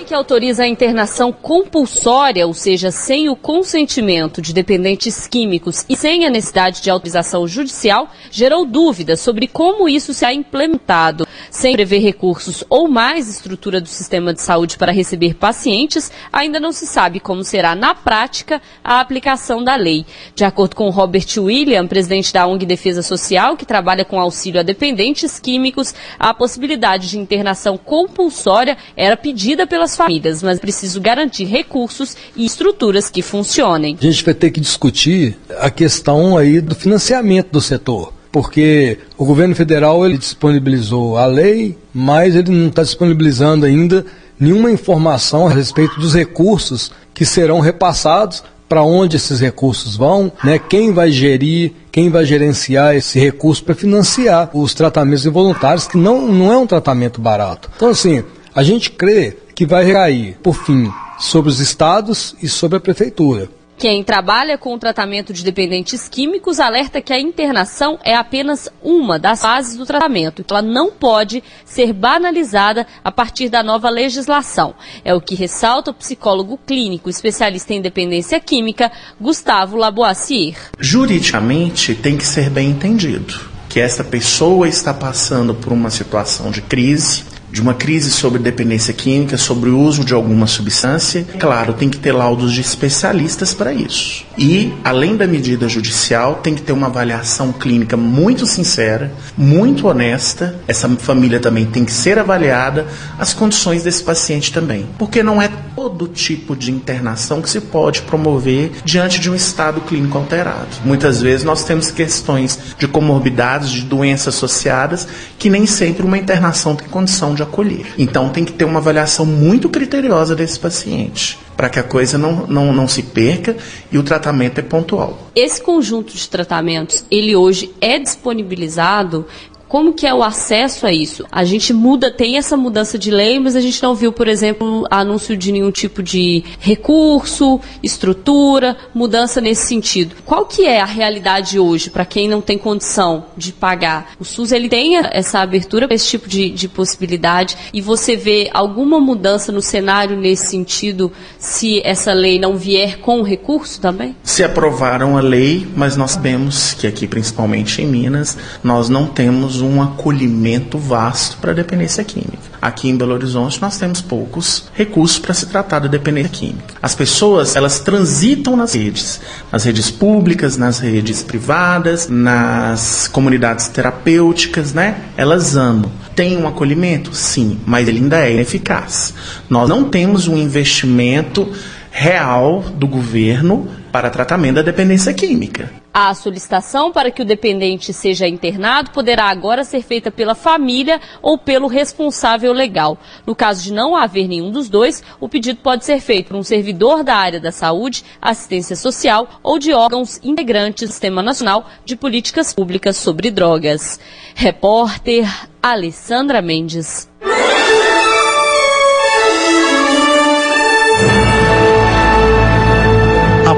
que 0.10 0.14
autoriza 0.16 0.64
a 0.64 0.68
internação 0.68 1.32
compulsória, 1.32 2.48
ou 2.48 2.54
seja, 2.56 2.90
sem 2.90 3.30
o 3.30 3.36
consentimento 3.36 4.42
de 4.42 4.54
dependentes 4.54 5.28
químicos 5.28 5.86
e 5.88 5.96
sem 5.96 6.26
a 6.26 6.32
necessidade 6.32 6.82
de 6.82 6.90
autorização 6.90 7.48
judicial, 7.48 8.10
gerou 8.32 8.66
dúvidas 8.66 9.20
sobre 9.20 9.48
como 9.48 9.88
isso 9.88 10.12
será 10.12 10.34
implementado. 10.34 11.28
Sem 11.52 11.76
prever 11.76 12.00
recursos 12.00 12.64
ou 12.70 12.88
mais 12.88 13.30
estrutura 13.30 13.80
do 13.80 13.88
sistema 13.88 14.34
de 14.34 14.42
saúde 14.42 14.80
para 14.80 14.92
receber 14.92 15.36
pacientes, 15.36 16.12
ainda 16.34 16.60
não 16.60 16.72
se 16.72 16.88
sabe 16.88 17.20
como 17.20 17.44
será 17.44 17.76
na 17.76 17.94
prática 17.94 18.60
a 18.84 19.00
aplicação 19.00 19.64
da 19.64 19.76
lei. 19.76 20.08
De 20.34 20.44
acordo 20.44 20.76
com 20.76 20.90
Robert 20.90 21.28
William, 21.38 21.86
presidente 21.86 22.34
da 22.34 22.48
ONG 22.48 22.66
Defesa 22.66 23.04
Social, 23.04 23.56
que 23.56 23.66
trabalha 23.66 24.04
com 24.04 24.20
auxílio 24.20 24.60
a 24.60 24.64
dependentes 24.64 25.40
químicos, 25.40 25.94
a 26.18 26.34
possibilidade 26.34 27.10
de 27.10 27.20
internação 27.20 27.78
compulsória 27.78 28.76
era 28.98 29.16
pedida 29.16 29.68
pelas 29.68 29.99
famílias, 30.00 30.42
mas 30.42 30.60
preciso 30.60 31.02
garantir 31.02 31.46
recursos 31.46 32.16
e 32.36 32.46
estruturas 32.46 33.10
que 33.10 33.22
funcionem. 33.22 33.98
A 34.00 34.04
gente 34.04 34.24
vai 34.24 34.34
ter 34.34 34.52
que 34.52 34.60
discutir 34.60 35.38
a 35.60 35.70
questão 35.70 36.38
aí 36.38 36.62
do 36.62 36.76
financiamento 36.76 37.52
do 37.52 37.62
setor 37.62 38.14
porque 38.32 39.00
o 39.18 39.26
governo 39.26 39.56
federal 39.56 40.06
ele 40.06 40.16
disponibilizou 40.16 41.18
a 41.18 41.26
lei, 41.26 41.76
mas 41.92 42.36
ele 42.36 42.52
não 42.52 42.68
está 42.68 42.84
disponibilizando 42.84 43.66
ainda 43.66 44.06
nenhuma 44.40 44.70
informação 44.70 45.48
a 45.48 45.50
respeito 45.50 46.00
dos 46.00 46.14
recursos 46.14 46.92
que 47.12 47.26
serão 47.26 47.60
repassados, 47.60 48.44
para 48.70 48.84
onde 48.84 49.18
esses 49.18 49.40
recursos 49.40 49.98
vão, 49.98 50.32
né? 50.44 50.60
quem 50.60 50.94
vai 50.94 51.12
gerir, 51.12 51.74
quem 51.92 52.12
vai 52.12 52.24
gerenciar 52.24 52.96
esse 52.96 53.20
recurso 53.20 53.64
para 53.64 53.74
financiar 53.74 54.52
os 54.54 54.76
tratamentos 54.76 55.26
involuntários, 55.26 55.88
que 55.88 55.98
não, 55.98 56.32
não 56.32 56.54
é 56.54 56.58
um 56.58 56.68
tratamento 56.68 57.20
barato. 57.20 57.68
Então, 57.76 57.90
assim, 57.90 58.24
a 58.54 58.62
gente 58.62 58.92
crê 58.92 59.36
que 59.60 59.66
vai 59.66 59.84
recair, 59.84 60.38
por 60.42 60.56
fim, 60.56 60.90
sobre 61.20 61.50
os 61.50 61.60
estados 61.60 62.34
e 62.42 62.48
sobre 62.48 62.78
a 62.78 62.80
prefeitura. 62.80 63.50
Quem 63.78 64.06
trabalha 64.06 64.58
com 64.58 64.74
o 64.74 64.80
tratamento 64.80 65.34
de 65.34 65.44
dependentes 65.44 66.08
químicos 66.08 66.62
alerta 66.62 67.02
que 67.02 67.12
a 67.12 67.20
internação 67.20 68.00
é 68.02 68.16
apenas 68.16 68.70
uma 68.82 69.20
das 69.20 69.42
fases 69.42 69.76
do 69.76 69.86
tratamento. 69.86 70.46
Ela 70.50 70.62
não 70.62 70.90
pode 70.90 71.44
ser 71.66 71.92
banalizada 71.92 72.88
a 73.04 73.12
partir 73.12 73.50
da 73.50 73.62
nova 73.62 73.90
legislação. 73.90 74.74
É 75.04 75.14
o 75.14 75.20
que 75.20 75.36
ressalta 75.36 75.92
o 75.92 75.94
psicólogo 75.94 76.58
clínico, 76.66 77.10
especialista 77.10 77.74
em 77.74 77.82
dependência 77.82 78.40
química, 78.40 78.90
Gustavo 79.20 79.76
Laboacier. 79.76 80.56
Juridicamente 80.80 81.94
tem 81.96 82.16
que 82.16 82.26
ser 82.26 82.50
bem 82.50 82.70
entendido 82.70 83.60
que 83.68 83.80
essa 83.80 84.04
pessoa 84.04 84.68
está 84.68 84.94
passando 84.94 85.54
por 85.54 85.72
uma 85.72 85.92
situação 85.92 86.50
de 86.50 86.60
crise, 86.60 87.24
de 87.52 87.62
uma 87.62 87.74
crise 87.74 88.12
sobre 88.12 88.40
dependência 88.40 88.94
química, 88.94 89.38
sobre 89.38 89.70
o 89.70 89.80
uso 89.80 90.04
de 90.04 90.14
alguma 90.14 90.48
substância. 90.48 91.26
Claro, 91.40 91.74
tem 91.74 91.90
que 91.90 91.98
ter 91.98 92.12
laudos 92.12 92.54
de 92.54 92.62
especialistas 92.62 93.54
para 93.54 93.74
isso. 93.74 94.26
E, 94.38 94.74
além 94.84 95.16
da 95.16 95.28
medida 95.28 95.68
judicial, 95.68 96.36
tem 96.36 96.56
que 96.56 96.62
ter 96.62 96.72
uma 96.72 96.88
avaliação 96.88 97.52
clínica 97.52 97.98
muito 97.98 98.46
sincera, 98.46 99.12
muito 99.38 99.88
honesta. 99.88 100.56
Essa 100.68 100.88
família 100.90 101.40
também 101.40 101.66
tem 101.66 101.84
que 101.84 101.92
ser 101.92 102.18
avaliada, 102.18 102.88
as 103.18 103.34
condições 103.34 103.84
desse 103.84 104.04
paciente 104.04 104.54
também. 104.54 104.86
Porque 104.98 105.22
não 105.24 105.42
é 105.42 105.50
todo 105.76 106.08
tipo 106.08 106.56
de 106.56 106.72
internação 106.72 107.42
que 107.42 107.50
se 107.50 107.62
pode 107.62 108.02
promover 108.04 108.72
diante 108.84 109.20
de 109.20 109.30
um 109.30 109.36
estado 109.36 109.82
clínico 109.82 110.18
alterado. 110.18 110.68
Muitas 110.84 111.22
vezes 111.22 111.44
nós 111.44 111.64
temos 111.64 111.92
questões 111.92 112.60
de 112.78 112.88
comorbidades, 112.88 113.70
de 113.70 113.82
doenças 113.82 114.36
associadas, 114.36 115.08
que 115.38 115.50
nem 115.50 115.66
sempre 115.66 116.06
uma 116.06 116.18
internação 116.18 116.76
tem 116.76 116.88
condição 116.88 117.34
de 117.34 117.39
acolher. 117.44 117.94
Então 117.98 118.30
tem 118.30 118.46
que 118.46 118.54
ter 118.54 118.66
uma 118.66 118.80
avaliação 118.80 119.26
muito 119.26 119.70
criteriosa 119.70 120.36
desse 120.36 120.60
paciente 120.60 121.38
para 121.56 121.70
que 121.70 121.78
a 121.78 121.84
coisa 121.84 122.18
não, 122.18 122.48
não, 122.48 122.72
não 122.72 122.88
se 122.88 123.04
perca 123.04 123.56
e 123.92 123.98
o 123.98 124.04
tratamento 124.04 124.60
é 124.60 124.62
pontual. 124.62 125.30
Esse 125.36 125.62
conjunto 125.62 126.14
de 126.14 126.30
tratamentos, 126.30 127.04
ele 127.12 127.36
hoje 127.36 127.74
é 127.82 128.00
disponibilizado 128.00 129.26
como 129.70 129.94
que 129.94 130.08
é 130.08 130.14
o 130.14 130.24
acesso 130.24 130.88
a 130.88 130.92
isso? 130.92 131.24
A 131.32 131.44
gente 131.44 131.72
muda, 131.72 132.10
tem 132.10 132.38
essa 132.38 132.58
mudança 132.58 132.98
de 132.98 133.12
lei, 133.12 133.40
mas 133.40 133.56
a 133.56 133.62
gente 133.62 133.82
não 133.84 133.94
viu, 133.94 134.12
por 134.12 134.28
exemplo, 134.28 134.86
anúncio 134.90 135.38
de 135.38 135.52
nenhum 135.52 135.70
tipo 135.70 136.02
de 136.02 136.44
recurso, 136.60 137.62
estrutura, 137.84 138.76
mudança 138.96 139.40
nesse 139.40 139.68
sentido. 139.68 140.16
Qual 140.26 140.48
que 140.48 140.66
é 140.66 140.82
a 140.82 140.86
realidade 140.86 141.60
hoje 141.60 141.92
para 141.92 142.04
quem 142.04 142.28
não 142.28 142.42
tem 142.42 142.58
condição 142.58 143.26
de 143.38 143.54
pagar? 143.54 144.14
O 144.20 144.26
SUS 144.26 144.52
ele 144.52 144.68
tem 144.68 144.98
essa 145.12 145.40
abertura 145.40 145.88
para 145.88 145.94
esse 145.94 146.08
tipo 146.08 146.28
de, 146.28 146.50
de 146.50 146.68
possibilidade 146.68 147.56
e 147.72 147.80
você 147.80 148.16
vê 148.16 148.50
alguma 148.52 149.00
mudança 149.00 149.52
no 149.52 149.62
cenário 149.62 150.18
nesse 150.18 150.48
sentido 150.48 151.12
se 151.38 151.80
essa 151.86 152.12
lei 152.12 152.40
não 152.40 152.58
vier 152.58 152.98
com 153.02 153.22
recurso 153.22 153.80
também? 153.80 154.16
Se 154.24 154.44
aprovaram 154.44 155.16
a 155.16 155.22
lei, 155.22 155.68
mas 155.76 155.96
nós 155.96 156.12
sabemos 156.12 156.74
que 156.74 156.88
aqui, 156.88 157.06
principalmente 157.06 157.84
em 157.84 157.86
Minas, 157.86 158.36
nós 158.64 158.90
não 158.90 159.06
temos 159.06 159.59
um 159.62 159.82
acolhimento 159.82 160.78
vasto 160.78 161.38
para 161.38 161.52
a 161.52 161.54
dependência 161.54 162.04
química. 162.04 162.38
Aqui 162.62 162.90
em 162.90 162.98
Belo 162.98 163.14
Horizonte 163.14 163.62
nós 163.62 163.78
temos 163.78 164.02
poucos 164.02 164.66
recursos 164.74 165.18
para 165.18 165.34
se 165.34 165.46
tratar 165.46 165.80
da 165.80 165.88
dependência 165.88 166.30
química. 166.30 166.76
As 166.82 166.94
pessoas, 166.94 167.56
elas 167.56 167.80
transitam 167.80 168.56
nas 168.56 168.74
redes, 168.74 169.22
nas 169.52 169.64
redes 169.64 169.90
públicas, 169.90 170.58
nas 170.58 170.80
redes 170.80 171.24
privadas, 171.24 172.08
nas 172.10 173.08
comunidades 173.08 173.68
terapêuticas, 173.68 174.74
né? 174.74 174.98
Elas 175.16 175.56
amam. 175.56 175.92
Tem 176.16 176.38
um 176.38 176.48
acolhimento? 176.48 177.14
Sim, 177.16 177.60
mas 177.66 177.88
ele 177.88 178.00
ainda 178.00 178.26
é 178.26 178.34
ineficaz. 178.34 179.14
Nós 179.50 179.70
não 179.70 179.86
temos 179.86 180.28
um 180.28 180.38
investimento 180.38 181.50
real 181.92 182.62
do 182.76 182.88
governo 182.88 183.68
para 183.92 184.10
tratamento 184.10 184.56
da 184.56 184.62
dependência 184.62 185.14
química. 185.14 185.79
A 185.94 186.14
solicitação 186.14 186.92
para 186.92 187.10
que 187.10 187.22
o 187.22 187.26
dependente 187.26 187.92
seja 187.92 188.28
internado 188.28 188.92
poderá 188.92 189.26
agora 189.26 189.64
ser 189.64 189.82
feita 189.82 190.12
pela 190.12 190.36
família 190.36 191.02
ou 191.22 191.38
pelo 191.38 191.68
responsável 191.68 192.54
legal. 192.54 192.98
No 193.26 193.36
caso 193.36 193.64
de 193.64 193.74
não 193.74 193.96
haver 193.96 194.28
nenhum 194.28 194.52
dos 194.52 194.70
dois, 194.70 195.04
o 195.20 195.28
pedido 195.28 195.60
pode 195.62 195.86
ser 195.86 196.00
feito 196.00 196.28
por 196.28 196.38
um 196.38 196.44
servidor 196.44 197.04
da 197.04 197.16
área 197.16 197.40
da 197.40 197.52
saúde, 197.52 198.06
assistência 198.22 198.76
social 198.76 199.28
ou 199.42 199.58
de 199.58 199.74
órgãos 199.74 200.20
integrantes 200.24 200.88
do 200.88 200.92
Sistema 200.92 201.24
Nacional 201.24 201.68
de 201.84 201.96
Políticas 201.96 202.54
Públicas 202.54 202.96
sobre 202.96 203.32
Drogas. 203.32 204.00
Repórter 204.36 205.28
Alessandra 205.62 206.42
Mendes. 206.42 207.10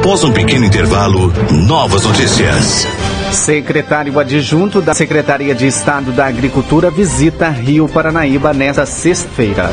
Após 0.01 0.23
um 0.23 0.33
pequeno 0.33 0.65
intervalo, 0.65 1.31
novas 1.51 2.05
notícias. 2.05 2.87
Secretário 3.31 4.17
adjunto 4.17 4.81
da 4.81 4.95
Secretaria 4.95 5.53
de 5.53 5.67
Estado 5.67 6.11
da 6.11 6.25
Agricultura 6.25 6.89
visita 6.89 7.49
Rio 7.49 7.87
Paranaíba 7.87 8.51
nesta 8.51 8.83
sexta-feira. 8.83 9.69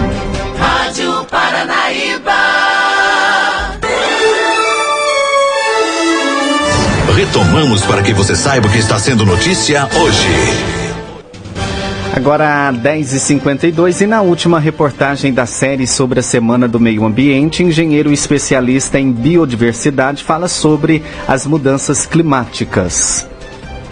Rádio 0.59 1.25
Paranaíba. 1.31 2.35
Retomamos 7.17 7.87
para 7.87 8.03
que 8.03 8.13
você 8.13 8.37
saiba 8.37 8.69
o 8.69 8.71
que 8.71 8.79
está 8.79 8.99
sendo 8.99 9.25
notícia 9.25 9.89
hoje. 9.99 10.78
Agora 12.19 12.73
10h52 12.73 14.01
e 14.01 14.07
na 14.09 14.23
última 14.23 14.59
reportagem 14.59 15.33
da 15.33 15.47
série 15.47 15.87
sobre 15.87 16.19
a 16.19 16.23
Semana 16.23 16.67
do 16.67 16.81
Meio 16.81 17.05
Ambiente, 17.05 17.63
engenheiro 17.63 18.13
especialista 18.13 18.99
em 18.99 19.13
biodiversidade 19.13 20.25
fala 20.25 20.49
sobre 20.49 21.01
as 21.29 21.47
mudanças 21.47 22.07
climáticas. 22.07 23.25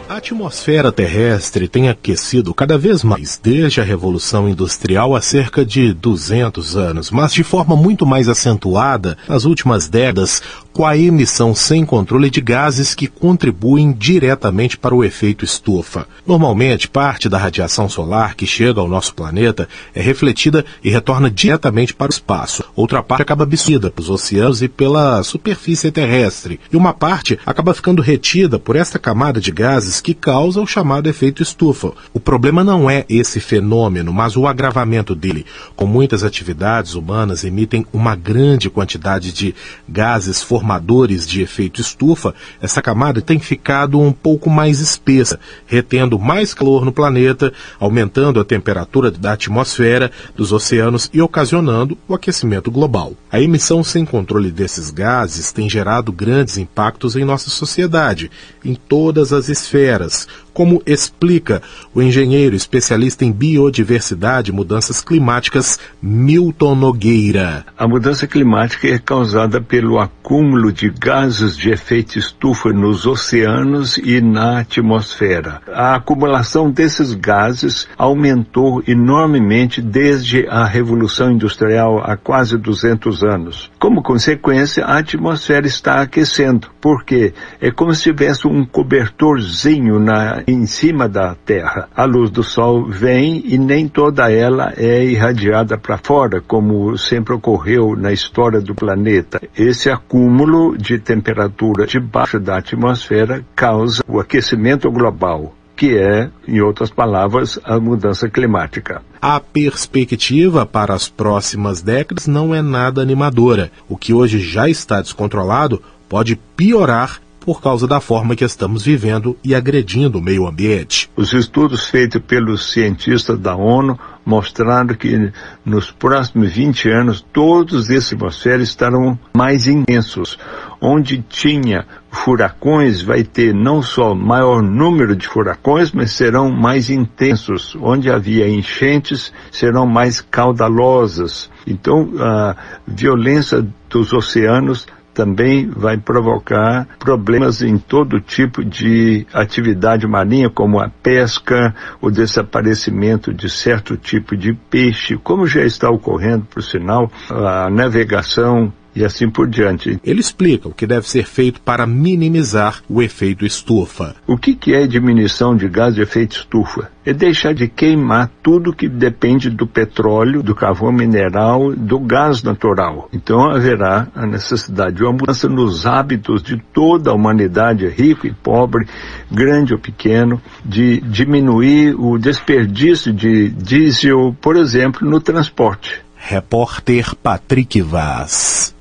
A 0.09 0.17
atmosfera 0.19 0.91
terrestre 0.91 1.69
tem 1.69 1.89
aquecido 1.89 2.55
cada 2.55 2.79
vez 2.79 3.05
mais 3.05 3.39
desde 3.43 3.81
a 3.81 3.85
Revolução 3.85 4.49
Industrial 4.49 5.15
há 5.15 5.21
cerca 5.21 5.65
de 5.65 5.93
200 5.93 6.77
anos, 6.77 7.11
mas 7.11 7.33
de 7.33 7.45
forma 7.45 7.77
muito 7.77 8.07
mais 8.07 8.29
acentuada 8.29 9.19
nas 9.29 9.45
últimas 9.45 9.89
décadas, 9.89 10.43
com 10.77 10.85
a 10.85 10.95
emissão 10.95 11.55
sem 11.55 11.87
controle 11.87 12.29
de 12.29 12.39
gases 12.39 12.95
que 12.95 13.07
contribuem 13.07 13.93
diretamente 13.93 14.77
para 14.77 14.95
o 14.95 15.03
efeito 15.03 15.43
estufa. 15.43 16.07
Normalmente, 16.27 16.87
parte 16.87 17.31
da 17.31 17.39
radiação 17.39 17.89
solar 17.89 18.35
que 18.35 18.47
chega 18.47 18.79
ao 18.79 18.87
nosso 18.87 19.15
planeta 19.15 19.67
é 19.95 20.03
refletida 20.03 20.67
e 20.85 20.91
retorna 20.91 21.31
diretamente 21.31 21.95
para 21.95 22.11
o 22.11 22.13
espaço. 22.13 22.63
Outra 22.77 23.03
parte 23.03 23.23
acaba 23.23 23.45
absorvida 23.45 23.91
pelos 23.91 24.11
oceanos 24.11 24.61
e 24.61 24.69
pela 24.69 25.23
superfície 25.23 25.91
terrestre, 25.91 26.61
e 26.71 26.77
uma 26.77 26.93
parte 26.93 27.39
acaba 27.47 27.73
ficando 27.73 28.03
retida 28.03 28.59
por 28.59 28.77
esta 28.77 28.99
camada 28.99 29.41
de 29.41 29.51
gases 29.51 30.03
que 30.03 30.13
causa 30.13 30.61
o 30.61 30.67
chamado 30.67 31.09
efeito 31.09 31.43
estufa. 31.43 31.93
O 32.13 32.21
problema 32.21 32.63
não 32.63 32.91
é 32.91 33.07
esse 33.09 33.41
fenômeno, 33.41 34.13
mas 34.13 34.37
o 34.37 34.47
agravamento 34.47 35.15
dele. 35.15 35.47
Com 35.75 35.87
muitas 35.87 36.23
atividades 36.23 36.93
humanas 36.93 37.45
emitem 37.45 37.87
uma 37.95 38.15
grande 38.15 38.69
quantidade 38.69 39.33
de 39.33 39.55
gases 39.89 40.43
formados 40.43 40.66
formadores 40.67 41.25
de 41.29 41.43
efeito 41.43 41.81
estufa, 41.81 42.35
essa 42.61 42.83
camada 42.83 43.23
tem 43.23 43.39
ficado 43.39 44.01
um 44.01 44.13
pouco 44.13 44.51
mais 44.51 44.81
espessa, 44.81 45.39
retendo 45.65 46.19
mais 46.19 46.53
calor 46.53 46.85
no 46.85 46.93
planeta, 46.93 47.53
aumentando 47.79 48.41
a 48.41 48.45
temperatura 48.45 49.13
da 49.13 49.35
atmosfera, 49.35 50.11
dos 50.35 50.51
oceanos 50.51 51.09
e 51.15 51.23
ocasionando 51.23 51.97
o 52.09 52.15
aquecimento 52.15 52.69
global. 52.69 53.13
A 53.31 53.41
emissão 53.41 53.85
sem 53.85 54.05
controle 54.05 54.51
desses 54.51 54.91
gases 54.91 55.53
tem 55.53 55.71
gerado 55.71 56.11
grandes 56.11 56.59
impactos 56.59 57.15
em 57.15 57.25
nossa 57.25 57.49
sociedade, 57.49 58.29
em 58.65 58.75
todas 58.75 59.33
as 59.33 59.49
esferas, 59.49 60.27
como 60.57 60.83
explica 60.87 61.63
o 61.95 62.01
engenheiro 62.01 62.57
especialista 62.57 63.27
em 63.27 63.31
biodiversidade 63.31 64.51
e 64.51 64.55
mudanças 64.55 65.03
climáticas 65.03 65.79
Milton 66.01 66.75
Nogueira. 66.75 67.67
A 67.77 67.87
mudança 67.87 68.27
climática 68.27 68.89
é 68.89 68.99
causada 68.99 69.61
pelo 69.61 69.99
acúmulo 69.99 70.56
de 70.73 70.91
gases 70.91 71.57
de 71.57 71.71
efeito 71.71 72.19
estufa 72.19 72.73
nos 72.73 73.07
oceanos 73.07 73.99
e 73.99 74.21
na 74.21 74.61
atmosfera. 74.61 75.61
A 75.73 75.95
acumulação 75.97 76.71
desses 76.71 77.13
gases 77.15 77.89
aumentou 77.97 78.83
enormemente 78.87 79.83
desde 79.83 80.47
a 80.49 80.65
Revolução 80.65 81.31
Industrial 81.31 82.03
há 82.03 82.17
quase 82.17 82.57
200 82.57 83.23
anos. 83.23 83.71
Como 83.79 84.03
consequência, 84.03 84.85
a 84.85 84.99
atmosfera 84.99 85.67
está 85.67 86.01
aquecendo, 86.01 86.69
porque 86.81 87.35
é 87.61 87.71
como 87.71 87.95
se 87.95 88.05
tivesse 88.05 88.47
um 88.47 88.65
cobertorzinho 88.65 89.99
na 89.99 90.43
em 90.47 90.65
cima 90.67 91.09
da 91.09 91.35
Terra. 91.35 91.89
A 91.95 92.05
luz 92.05 92.31
do 92.31 92.43
Sol 92.43 92.87
vem 92.87 93.43
e 93.45 93.59
nem 93.59 93.89
toda 93.89 94.31
ela 94.31 94.73
é 94.77 95.05
irradiada 95.05 95.77
para 95.77 95.99
fora, 95.99 96.41
como 96.41 96.97
sempre 96.97 97.35
ocorreu 97.35 97.97
na 97.97 98.13
história 98.13 98.61
do 98.61 98.75
planeta. 98.75 99.41
Esse 99.57 99.91
acúmulo 99.91 100.46
de 100.77 100.99
temperatura 100.99 101.87
debaixo 101.87 102.39
da 102.39 102.59
atmosfera 102.59 103.45
causa 103.55 104.03
o 104.07 104.21
aquecimento 104.21 104.91
global 104.91 105.55
que 105.77 105.99
é, 105.99 106.31
em 106.49 106.61
outras 106.63 106.91
palavras, 106.91 107.61
a 107.63 107.79
mudança 107.79 108.31
climática. 108.31 109.03
A 109.21 109.39
perspectiva 109.39 110.65
para 110.65 110.95
as 110.95 111.07
próximas 111.07 111.83
décadas 111.83 112.27
não 112.27 112.55
é 112.55 112.63
nada 112.63 113.03
animadora. 113.03 113.71
O 113.87 113.95
que 113.95 114.15
hoje 114.15 114.41
já 114.41 114.71
está 114.71 115.03
descontrolado 115.03 115.83
pode 116.09 116.37
piorar 116.57 117.21
por 117.47 117.63
causa 117.63 117.87
da 117.87 118.01
forma 118.01 118.35
que 118.35 118.45
estamos 118.45 118.85
vivendo 118.85 119.39
e 119.45 119.55
agredindo 119.55 120.19
o 120.19 120.23
meio 120.23 120.49
ambiente. 120.49 121.09
Os 121.15 121.33
estudos 121.33 121.87
feitos 121.87 122.21
pelos 122.21 122.73
cientistas 122.73 123.39
da 123.39 123.55
ONU 123.55 123.97
mostraram 124.25 124.97
que 124.97 125.31
nos 125.65 125.93
próximos 125.93 126.51
20 126.51 126.91
anos 126.91 127.25
todos 127.33 127.89
esses 127.89 128.13
atmosferas 128.13 128.69
estarão 128.69 129.17
mais 129.33 129.69
intensos. 129.69 130.37
Onde 130.81 131.23
tinha 131.23 131.87
furacões, 132.11 133.01
vai 133.01 133.23
ter 133.23 133.55
não 133.55 133.81
só 133.81 134.13
maior 134.13 134.61
número 134.61 135.15
de 135.15 135.29
furacões, 135.29 135.93
mas 135.93 136.11
serão 136.11 136.51
mais 136.51 136.91
intensos. 136.91 137.77
Onde 137.81 138.11
havia 138.11 138.49
enchentes, 138.49 139.33
serão 139.53 139.87
mais 139.87 140.21
caudalosas. 140.21 141.49
Então, 141.65 142.11
a 142.19 142.57
violência 142.87 143.65
dos 143.89 144.13
oceanos 144.13 144.87
também 145.17 145.67
vai 145.67 145.97
provocar 145.97 146.87
problemas 146.99 147.63
em 147.63 147.79
todo 147.79 148.21
tipo 148.21 148.63
de 148.63 149.27
atividade 149.33 150.07
marinha, 150.07 150.51
como 150.51 150.79
a 150.79 150.91
pesca, 150.91 151.75
o 152.03 152.11
desaparecimento 152.11 153.33
de 153.33 153.49
certo 153.49 153.97
tipo 153.97 154.37
de 154.37 154.53
peixe, 154.53 155.17
como 155.17 155.47
já 155.47 155.65
está 155.65 155.89
ocorrendo, 155.89 156.45
por 156.45 156.63
sinal, 156.63 157.11
a 157.31 157.71
navegação 157.71 158.71
e 158.97 159.05
assim 159.05 159.29
por 159.29 159.47
diante. 159.47 160.01
Ele 160.03 160.21
explica 160.21 160.69
o 160.69 160.73
que 160.73 160.87
deve 160.87 161.09
ser 161.09 161.27
feito 161.27 161.61
para 161.61 161.87
minimizar 161.87 162.83
o 162.89 163.03
efeito 163.03 163.45
estufa. 163.45 164.17
O 164.27 164.39
que, 164.39 164.55
que 164.55 164.75
é 164.75 164.87
diminuição 164.87 165.55
de 165.55 165.69
gás 165.69 165.95
de 165.95 166.01
efeito 166.01 166.37
estufa? 166.37 166.91
É 167.05 167.13
deixar 167.13 167.55
de 167.55 167.69
queimar 167.69 168.31
tudo 168.43 168.73
que 168.73 168.89
depende 168.89 169.51
do 169.51 169.67
petróleo, 169.67 170.43
do 170.43 170.55
carvão 170.55 170.91
mineral, 170.91 171.73
do 171.77 172.01
gás 172.01 172.43
natural. 172.43 173.09
Então 173.13 173.49
haverá 173.51 174.09
a 174.15 174.27
necessidade 174.27 174.97
de 174.97 175.05
uma 175.05 175.13
mudança 175.13 175.49
nos 175.49 175.87
hábitos 175.87 176.43
de 176.43 176.57
toda 176.73 177.11
a 177.11 177.15
humanidade, 177.15 177.87
rico 177.87 178.27
e 178.27 178.33
pobre, 178.33 178.89
grande 179.31 179.75
ou 179.75 179.79
pequeno, 179.79 180.41
de 180.65 181.01
diminuir 181.03 181.95
o 181.95 182.19
desperdício 182.19 183.13
de 183.13 183.51
diesel, 183.51 184.35
por 184.41 184.57
exemplo, 184.57 185.09
no 185.09 185.21
transporte. 185.21 186.01
Repórter 186.17 187.15
Patrick 187.15 187.81
Vaz. 187.83 188.76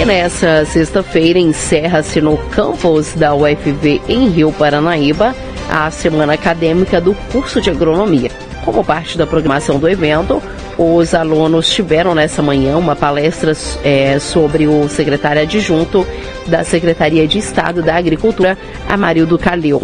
E 0.00 0.04
nessa 0.04 0.64
sexta-feira 0.64 1.40
encerra-se 1.40 2.20
no 2.20 2.38
campus 2.50 3.14
da 3.14 3.34
UFV 3.34 4.00
em 4.08 4.28
Rio 4.28 4.52
Paranaíba 4.52 5.34
a 5.68 5.90
semana 5.90 6.34
acadêmica 6.34 7.00
do 7.00 7.14
curso 7.32 7.60
de 7.60 7.68
agronomia. 7.68 8.30
Como 8.68 8.84
parte 8.84 9.16
da 9.16 9.26
programação 9.26 9.78
do 9.78 9.88
evento, 9.88 10.42
os 10.76 11.14
alunos 11.14 11.70
tiveram 11.70 12.14
nessa 12.14 12.42
manhã 12.42 12.76
uma 12.76 12.94
palestra 12.94 13.56
é, 13.82 14.18
sobre 14.18 14.68
o 14.68 14.86
secretário 14.90 15.40
adjunto 15.40 16.06
da 16.46 16.62
Secretaria 16.64 17.26
de 17.26 17.38
Estado 17.38 17.82
da 17.82 17.96
Agricultura, 17.96 18.58
Amarildo 18.86 19.38
Calil. 19.38 19.80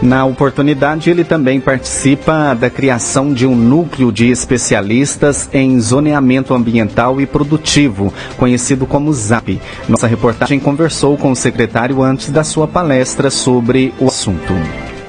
Na 0.00 0.24
oportunidade, 0.24 1.10
ele 1.10 1.22
também 1.22 1.60
participa 1.60 2.54
da 2.54 2.70
criação 2.70 3.30
de 3.30 3.46
um 3.46 3.54
núcleo 3.54 4.10
de 4.10 4.30
especialistas 4.30 5.50
em 5.52 5.78
zoneamento 5.78 6.54
ambiental 6.54 7.20
e 7.20 7.26
produtivo, 7.26 8.10
conhecido 8.38 8.86
como 8.86 9.12
ZAP. 9.12 9.60
Nossa 9.86 10.06
reportagem 10.06 10.58
conversou 10.58 11.18
com 11.18 11.30
o 11.30 11.36
secretário 11.36 12.02
antes 12.02 12.30
da 12.30 12.42
sua 12.42 12.66
palestra 12.66 13.28
sobre 13.28 13.92
o 14.00 14.06
assunto. 14.06 14.54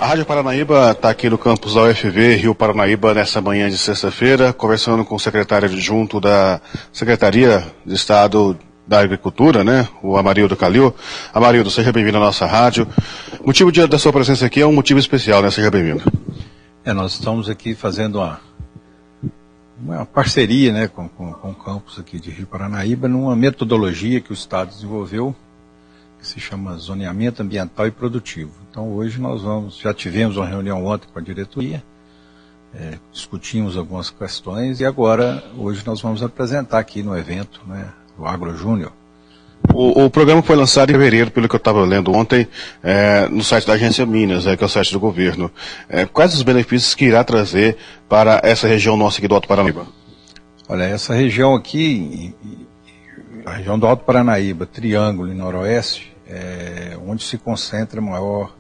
A 0.06 0.10
Rádio 0.10 0.24
Paranaíba 0.24 0.92
está 0.92 1.10
aqui 1.10 1.32
no 1.32 1.36
campus 1.36 1.74
da 1.74 1.82
UFV, 1.82 2.36
Rio 2.36 2.54
Paranaíba, 2.54 3.12
nessa 3.16 3.42
manhã 3.42 3.68
de 3.68 3.76
sexta-feira, 3.76 4.54
conversando 4.54 5.04
com 5.04 5.16
o 5.16 5.20
secretário 5.20 5.68
adjunto 5.68 6.22
da 6.22 6.62
Secretaria 6.94 7.66
de 7.84 7.96
Estado 7.96 8.56
da 8.86 9.00
Agricultura, 9.00 9.64
né? 9.64 9.88
O 10.04 10.16
Amarildo 10.16 10.56
Calil. 10.56 10.94
Amarildo, 11.34 11.72
seja 11.72 11.92
bem-vindo 11.92 12.18
à 12.18 12.20
nossa 12.20 12.46
rádio. 12.46 12.88
O 13.40 13.48
motivo 13.48 13.72
de, 13.72 13.88
da 13.88 13.98
sua 13.98 14.14
presença 14.14 14.46
aqui 14.46 14.62
é 14.62 14.68
um 14.68 14.74
motivo 14.74 15.00
especial, 15.00 15.42
né? 15.42 15.50
Seja 15.50 15.72
bem-vindo. 15.72 16.04
É, 16.84 16.94
nós 16.94 17.14
estamos 17.14 17.50
aqui 17.50 17.74
fazendo 17.74 18.20
uma, 18.20 18.40
uma 19.84 20.06
parceria, 20.06 20.72
né, 20.72 20.88
com, 20.88 21.10
com, 21.10 21.34
com 21.34 21.50
o 21.50 21.56
campus 21.56 21.98
aqui 21.98 22.20
de 22.20 22.30
Rio 22.30 22.46
Paranaíba, 22.46 23.08
numa 23.08 23.36
metodologia 23.36 24.22
que 24.22 24.30
o 24.30 24.36
Estado 24.36 24.70
desenvolveu, 24.70 25.36
que 26.26 26.30
se 26.32 26.40
chama 26.40 26.76
zoneamento 26.78 27.44
ambiental 27.44 27.86
e 27.86 27.92
produtivo. 27.92 28.52
Então 28.70 28.92
hoje 28.92 29.22
nós 29.22 29.44
vamos, 29.44 29.78
já 29.78 29.94
tivemos 29.94 30.36
uma 30.36 30.48
reunião 30.48 30.84
ontem 30.84 31.08
com 31.14 31.20
a 31.20 31.22
diretoria, 31.22 31.84
é, 32.74 32.98
discutimos 33.14 33.78
algumas 33.78 34.10
questões 34.10 34.80
e 34.80 34.86
agora, 34.86 35.44
hoje 35.56 35.84
nós 35.86 36.02
vamos 36.02 36.24
apresentar 36.24 36.80
aqui 36.80 37.04
no 37.04 37.16
evento, 37.16 37.62
né, 37.68 37.90
o 38.18 38.26
Agro 38.26 38.58
Júnior. 38.58 38.92
O, 39.74 40.06
o, 40.06 40.10
programa 40.10 40.42
foi 40.42 40.56
lançado 40.56 40.90
em 40.90 40.94
fevereiro, 40.94 41.32
pelo 41.32 41.48
que 41.48 41.56
eu 41.56 41.60
estava 41.60 41.84
lendo 41.86 42.12
ontem, 42.12 42.48
é, 42.84 43.28
no 43.30 43.44
site 43.44 43.66
da 43.66 43.74
Agência 43.74 44.06
Minas, 44.06 44.46
é, 44.46 44.58
que 44.58 44.64
é 44.64 44.66
o 44.66 44.70
site 44.70 44.92
do 44.92 45.00
governo. 45.00 45.50
É, 45.88 46.06
quais 46.06 46.34
os 46.34 46.44
benefícios 46.44 46.94
que 46.94 47.06
irá 47.06 47.24
trazer 47.24 47.78
para 48.10 48.42
essa 48.44 48.68
região 48.68 48.98
nossa 48.98 49.20
aqui 49.20 49.28
do 49.28 49.36
Alto 49.36 49.48
Paranaíba? 49.48 49.88
Olha, 50.68 50.84
essa 50.84 51.14
região 51.14 51.56
aqui, 51.56 52.34
a 53.46 53.54
região 53.54 53.80
do 53.80 53.88
Alto 53.88 54.04
Paranaíba, 54.04 54.66
Triângulo 54.66 55.32
e 55.32 55.34
Noroeste, 55.34 56.15
é 56.28 56.98
onde 57.06 57.24
se 57.24 57.38
concentra 57.38 58.02
maior, 58.02 58.56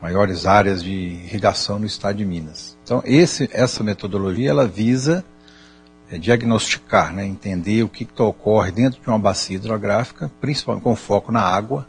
maiores 0.00 0.46
áreas 0.46 0.82
de 0.82 0.92
irrigação 0.92 1.78
no 1.78 1.86
estado 1.86 2.16
de 2.18 2.24
Minas. 2.24 2.76
Então, 2.84 3.02
esse, 3.04 3.48
essa 3.52 3.82
metodologia, 3.82 4.50
ela 4.50 4.66
visa 4.66 5.24
é, 6.10 6.18
diagnosticar, 6.18 7.12
né, 7.12 7.24
entender 7.24 7.82
o 7.82 7.88
que, 7.88 8.04
que 8.04 8.22
ocorre 8.22 8.70
dentro 8.70 9.00
de 9.00 9.08
uma 9.08 9.18
bacia 9.18 9.56
hidrográfica, 9.56 10.30
principalmente 10.40 10.82
com 10.82 10.94
foco 10.94 11.32
na 11.32 11.40
água, 11.40 11.86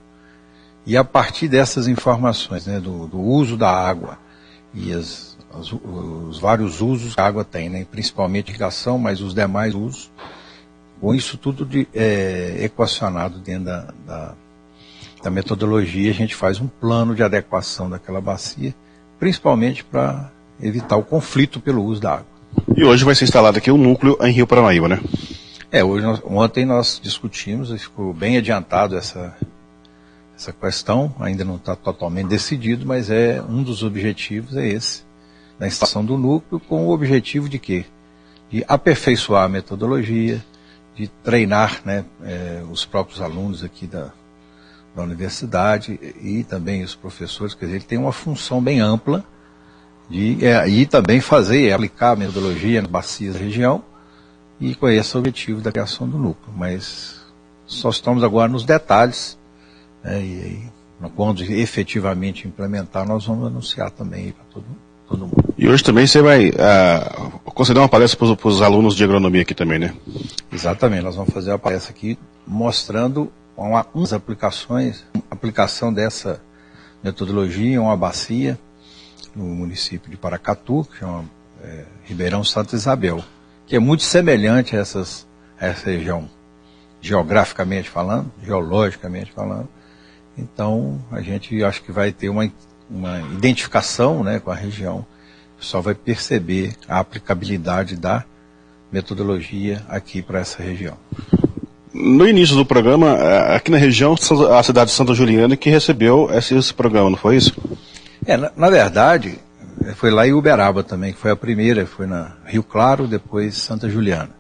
E 0.86 0.98
a 0.98 1.04
partir 1.04 1.48
dessas 1.48 1.88
informações, 1.88 2.66
né, 2.66 2.80
do, 2.80 3.08
do 3.08 3.20
uso 3.20 3.56
da 3.56 3.70
água 3.70 4.18
e 4.74 4.92
as, 4.92 5.38
as, 5.54 5.72
os 5.72 6.40
vários 6.40 6.82
usos 6.82 7.16
que 7.16 7.22
a 7.22 7.26
água 7.26 7.46
tem, 7.46 7.70
né, 7.70 7.86
principalmente 7.90 8.50
irrigação, 8.50 8.98
mas 8.98 9.22
os 9.22 9.34
demais 9.34 9.74
usos, 9.74 10.12
com 11.00 11.16
isso 11.16 11.38
tudo 11.38 11.66
de, 11.66 11.88
é, 11.94 12.58
equacionado 12.66 13.40
dentro 13.40 13.66
da, 13.66 13.94
da, 14.06 14.36
da 15.24 15.32
metodologia, 15.32 16.12
a 16.12 16.14
gente 16.14 16.36
faz 16.36 16.60
um 16.60 16.68
plano 16.68 17.16
de 17.16 17.24
adequação 17.24 17.90
daquela 17.90 18.20
bacia, 18.20 18.76
principalmente 19.18 19.84
para 19.84 20.30
evitar 20.62 20.98
o 20.98 21.04
conflito 21.04 21.62
pelo 21.62 21.84
uso 21.84 22.02
da 22.02 22.16
água. 22.16 22.26
E 22.76 22.84
hoje 22.84 23.06
vai 23.06 23.16
ser 23.16 23.24
instalado 23.24 23.58
aqui 23.58 23.72
o 23.72 23.76
um 23.76 23.78
núcleo 23.78 24.18
em 24.22 24.32
Rio 24.32 24.46
Paranaíba, 24.46 24.90
né? 24.90 25.02
É, 25.72 25.84
hoje 25.84 26.06
nós, 26.06 26.22
ontem 26.26 26.66
nós 26.66 27.00
discutimos 27.02 27.72
e 27.72 27.80
ficou 27.80 28.14
bem 28.14 28.38
adiantado 28.38 28.96
essa, 28.98 29.36
essa 30.36 30.52
questão, 30.52 31.16
ainda 31.20 31.46
não 31.46 31.56
está 31.56 31.76
totalmente 31.76 32.28
decidido, 32.28 32.86
mas 32.86 33.10
é 33.10 33.42
um 33.42 33.64
dos 33.64 33.82
objetivos 33.82 34.56
é 34.58 34.68
esse, 34.68 35.04
da 35.58 35.66
instalação 35.66 36.04
do 36.04 36.18
núcleo, 36.18 36.60
com 36.60 36.86
o 36.86 36.92
objetivo 36.92 37.48
de 37.48 37.58
quê? 37.58 37.86
De 38.52 38.64
aperfeiçoar 38.68 39.46
a 39.46 39.50
metodologia, 39.50 40.44
de 40.96 41.08
treinar 41.08 41.82
né, 41.86 42.06
é, 42.24 42.62
os 42.70 42.86
próprios 42.86 43.20
alunos 43.20 43.64
aqui 43.64 43.88
da, 43.88 44.12
da 44.96 45.02
universidade 45.02 46.00
e 46.22 46.44
também 46.44 46.84
os 46.84 46.96
professores, 46.96 47.54
quer 47.54 47.66
dizer, 47.66 47.78
ele 47.78 47.86
tem 47.86 47.98
uma 47.98 48.12
função 48.12 48.62
bem 48.62 48.80
ampla 48.80 49.24
de 50.10 50.46
é, 50.46 50.68
e 50.68 50.86
também 50.86 51.20
fazer, 51.20 51.68
é, 51.70 51.74
aplicar 51.74 52.12
a 52.12 52.16
metodologia 52.16 52.82
nas 52.82 52.92
bacias 52.92 53.34
da 53.34 53.40
região 53.40 53.84
e 54.60 54.76
com 54.76 54.88
esse 54.88 55.16
é 55.16 55.18
o 55.18 55.20
objetivo 55.20 55.62
da 55.62 55.72
criação 55.72 56.08
do 56.08 56.18
núcleo. 56.18 56.54
Mas 56.56 57.22
só 57.66 57.90
estamos 57.90 58.24
agora 58.24 58.52
nos 58.52 58.64
detalhes 58.64 59.38
né, 60.04 60.22
e, 60.22 60.70
e 61.04 61.10
quando 61.16 61.42
efetivamente 61.44 62.48
implementar, 62.48 63.08
nós 63.08 63.26
vamos 63.26 63.48
anunciar 63.48 63.90
também 63.92 64.32
para 64.32 64.44
todo, 64.46 64.66
todo 65.08 65.20
mundo. 65.22 65.54
E 65.58 65.68
hoje 65.68 65.84
também 65.84 66.08
você 66.08 66.22
vai 66.22 66.50
uh, 66.50 67.40
conceder 67.52 67.82
uma 67.82 67.90
palestra 67.90 68.18
para 68.36 68.48
os 68.48 68.62
alunos 68.62 68.96
de 68.96 69.04
agronomia 69.04 69.42
aqui 69.42 69.54
também, 69.54 69.80
né? 69.80 69.94
Exatamente, 70.52 71.04
nós 71.04 71.16
vamos 71.16 71.34
fazer 71.34 71.52
uma 71.52 71.60
palestra 71.60 71.92
aqui 71.92 72.18
mostrando 72.48 73.32
uma, 73.56 73.86
umas 73.94 74.14
aplicações, 74.14 75.06
aplicação 75.30 75.94
dessa 75.94 76.42
metodologia 77.04 77.82
uma 77.82 77.98
bacia 77.98 78.58
no 79.36 79.46
município 79.46 80.10
de 80.10 80.18
Paracatu, 80.18 80.86
que 80.86 81.00
chama 81.00 81.26
é, 81.64 81.86
Ribeirão 82.04 82.44
Santa 82.44 82.76
Isabel, 82.76 83.24
que 83.66 83.76
é 83.76 83.80
muito 83.80 84.04
semelhante 84.04 84.76
a, 84.76 84.80
essas, 84.80 85.28
a 85.60 85.68
essa 85.68 85.90
região, 85.90 86.30
geograficamente 87.02 87.90
falando, 87.90 88.32
geologicamente 88.42 89.32
falando. 89.32 89.68
Então, 90.38 91.04
a 91.12 91.22
gente 91.22 91.64
acho 91.64 91.84
que 91.84 91.92
vai 91.92 92.12
ter 92.12 92.30
uma, 92.30 92.50
uma 92.90 93.20
identificação 93.34 94.24
né, 94.24 94.40
com 94.40 94.52
a 94.52 94.56
região, 94.56 95.06
só 95.60 95.80
vai 95.82 95.96
perceber 95.96 96.76
a 96.88 97.00
aplicabilidade 97.00 97.96
da 97.96 98.26
metodologia 98.92 99.84
aqui 99.88 100.22
para 100.22 100.40
essa 100.40 100.62
região. 100.62 100.98
No 101.94 102.28
início 102.28 102.56
do 102.56 102.66
programa, 102.66 103.10
é, 103.10 103.56
aqui 103.56 103.70
na 103.70 103.78
região, 103.78 104.16
a 104.58 104.64
cidade 104.64 104.90
de 104.90 104.96
Santa 104.96 105.14
Juliana 105.14 105.56
que 105.56 105.70
recebeu 105.70 106.28
esse, 106.34 106.56
esse 106.56 106.74
programa, 106.74 107.12
não 107.12 107.18
foi 107.18 107.38
isso? 107.38 107.54
É, 108.26 108.36
na, 108.36 108.52
na, 108.58 108.70
verdade, 108.70 109.38
foi 109.96 110.10
lá 110.10 110.28
em 110.28 110.34
Uberaba 110.34 110.84
também, 110.84 111.14
que 111.14 111.20
foi 111.20 111.30
a 111.30 111.36
primeira, 111.36 111.86
foi 111.86 112.08
na 112.08 112.32
Rio 112.46 112.64
Claro, 112.64 113.08
depois 113.08 113.56
Santa 113.58 113.88
Juliana. 113.88 114.32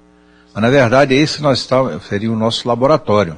Mas 0.53 0.63
na 0.63 0.69
verdade 0.69 1.13
esse 1.13 1.41
nós 1.41 1.59
estávamos, 1.59 2.05
seria 2.05 2.31
o 2.31 2.35
nosso 2.35 2.67
laboratório. 2.67 3.37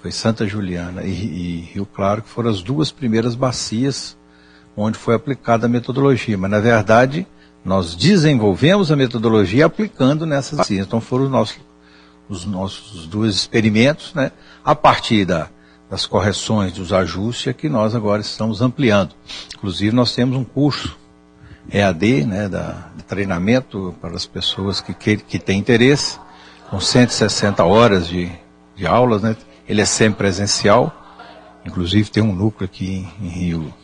Foi 0.00 0.12
Santa 0.12 0.46
Juliana 0.46 1.02
e, 1.02 1.10
e 1.10 1.70
Rio 1.72 1.86
Claro, 1.86 2.22
que 2.22 2.28
foram 2.28 2.50
as 2.50 2.62
duas 2.62 2.92
primeiras 2.92 3.34
bacias 3.34 4.16
onde 4.76 4.98
foi 4.98 5.14
aplicada 5.14 5.66
a 5.66 5.68
metodologia. 5.68 6.36
Mas 6.36 6.50
na 6.50 6.60
verdade, 6.60 7.26
nós 7.64 7.94
desenvolvemos 7.96 8.92
a 8.92 8.96
metodologia 8.96 9.66
aplicando 9.66 10.26
nessas 10.26 10.58
bacias. 10.58 10.86
Então 10.86 11.00
foram 11.00 11.24
os 11.24 11.30
nossos 11.30 11.56
os 12.28 12.44
nossos 12.44 13.06
dois 13.06 13.34
experimentos, 13.34 14.14
né? 14.14 14.32
A 14.64 14.74
partir 14.74 15.24
da, 15.24 15.48
das 15.90 16.06
correções, 16.06 16.72
dos 16.72 16.92
ajustes, 16.92 17.48
é 17.48 17.52
que 17.52 17.68
nós 17.68 17.94
agora 17.94 18.20
estamos 18.20 18.60
ampliando. 18.62 19.14
Inclusive, 19.56 19.94
nós 19.94 20.14
temos 20.14 20.36
um 20.36 20.44
curso 20.44 20.96
EAD, 21.70 22.24
né, 22.24 22.48
da, 22.48 22.90
de 22.96 23.02
treinamento 23.04 23.94
para 24.00 24.14
as 24.14 24.26
pessoas 24.26 24.80
que, 24.80 24.92
que, 24.92 25.16
que 25.16 25.38
têm 25.38 25.58
interesse, 25.58 26.18
com 26.68 26.80
160 26.80 27.64
horas 27.64 28.08
de, 28.08 28.30
de 28.74 28.86
aulas, 28.86 29.22
né? 29.22 29.36
Ele 29.66 29.80
é 29.80 29.84
sempre 29.84 30.18
presencial, 30.18 30.92
inclusive 31.64 32.10
tem 32.10 32.22
um 32.22 32.34
núcleo 32.34 32.66
aqui 32.66 33.08
em 33.20 33.28
Rio, 33.28 33.74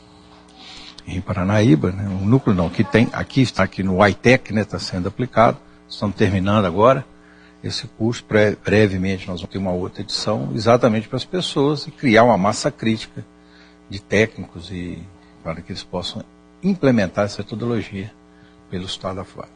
em 1.07 1.12
Rio 1.12 1.22
Paranaíba, 1.22 1.90
né? 1.90 2.07
um 2.09 2.26
núcleo 2.26 2.55
não, 2.55 2.68
que 2.68 2.85
tem, 2.85 3.09
aqui 3.12 3.40
está 3.40 3.62
aqui 3.62 3.83
no 3.83 4.07
ITEC, 4.07 4.53
né, 4.53 4.61
está 4.61 4.79
sendo 4.79 5.09
aplicado, 5.09 5.57
estamos 5.88 6.16
terminando 6.16 6.66
agora, 6.66 7.05
esse 7.62 7.87
curso, 7.87 8.25
bre 8.29 8.57
brevemente 8.64 9.29
nós 9.29 9.40
vamos 9.40 9.53
ter 9.53 9.59
uma 9.59 9.73
outra 9.73 10.03
edição, 10.03 10.51
exatamente 10.55 11.09
para 11.09 11.16
as 11.16 11.25
pessoas 11.25 11.87
e 11.87 11.90
criar 11.90 12.25
uma 12.25 12.38
massa 12.38 12.70
crítica 12.70 13.25
de 13.88 14.01
técnicos 14.01 14.70
e 14.70 14.99
para 15.42 15.61
que 15.61 15.73
eles 15.73 15.83
possam 15.83 16.23
implementar 16.62 17.25
essa 17.25 17.42
metodologia 17.42 18.12
pelo 18.70 18.85
estado 18.85 19.20
afora. 19.20 19.49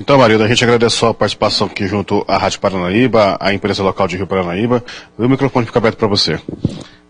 Então, 0.00 0.18
Marilda, 0.18 0.44
a 0.44 0.48
gente 0.48 0.64
agradece 0.64 0.96
a 0.96 0.98
sua 0.98 1.14
participação 1.14 1.66
aqui 1.66 1.86
junto 1.86 2.24
à 2.28 2.38
Rádio 2.38 2.60
Paranaíba, 2.60 3.36
à 3.40 3.52
empresa 3.52 3.82
local 3.82 4.06
de 4.06 4.16
Rio 4.16 4.26
Paranaíba. 4.26 4.84
O 5.18 5.28
microfone 5.28 5.66
fica 5.66 5.78
aberto 5.78 5.98
para 5.98 6.08
você. 6.08 6.40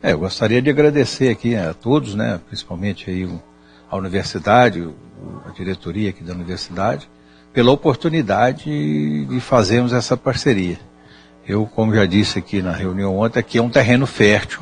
É, 0.02 0.12
eu 0.12 0.18
gostaria 0.18 0.62
de 0.62 0.70
agradecer 0.70 1.28
aqui 1.28 1.54
a 1.54 1.74
todos, 1.74 2.14
né, 2.14 2.40
principalmente 2.46 3.10
aí 3.10 3.28
a 3.90 3.96
universidade, 3.96 4.88
a 5.46 5.50
diretoria 5.50 6.10
aqui 6.10 6.22
da 6.22 6.32
universidade, 6.32 7.08
pela 7.56 7.72
oportunidade 7.72 8.64
de 9.24 9.40
fazermos 9.40 9.94
essa 9.94 10.14
parceria. 10.14 10.78
Eu, 11.48 11.64
como 11.64 11.94
já 11.94 12.04
disse 12.04 12.38
aqui 12.38 12.60
na 12.60 12.70
reunião 12.70 13.16
ontem, 13.18 13.38
aqui 13.38 13.56
é 13.56 13.62
um 13.62 13.70
terreno 13.70 14.06
fértil 14.06 14.60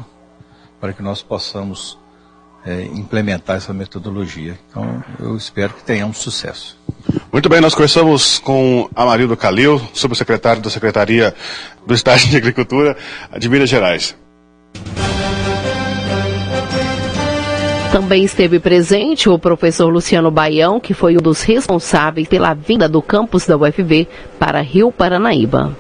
para 0.81 0.93
que 0.93 1.03
nós 1.03 1.21
possamos 1.21 1.99
é, 2.65 2.85
implementar 2.85 3.57
essa 3.57 3.73
metodologia. 3.73 4.57
Então, 4.71 5.03
eu 5.19 5.37
espero 5.37 5.75
que 5.75 5.83
tenhamos 5.83 6.19
sucesso. 6.19 6.79
Muito 7.33 7.49
bem, 7.49 7.61
nós 7.61 7.75
conversamos 7.75 8.39
com 8.39 8.89
Amarildo 8.95 9.37
Calil, 9.37 9.81
subsecretário 9.93 10.63
da 10.63 10.71
Secretaria 10.71 11.35
do 11.85 11.95
Estado 11.95 12.21
de 12.21 12.37
Agricultura 12.37 12.97
de 13.37 13.49
Minas 13.49 13.69
Gerais. 13.69 14.15
Também 17.95 18.25
esteve 18.25 18.59
presente 18.59 19.29
o 19.29 19.39
professor 19.39 19.87
Luciano 19.89 20.29
Baião, 20.29 20.81
que 20.81 20.93
foi 20.93 21.17
um 21.17 21.21
dos 21.21 21.43
responsáveis 21.43 22.27
pela 22.27 22.53
vinda 22.53 22.89
do 22.89 23.01
campus 23.01 23.47
da 23.47 23.57
UFV 23.57 24.09
para 24.37 24.61
Rio 24.61 24.91
Paranaíba. 24.91 25.77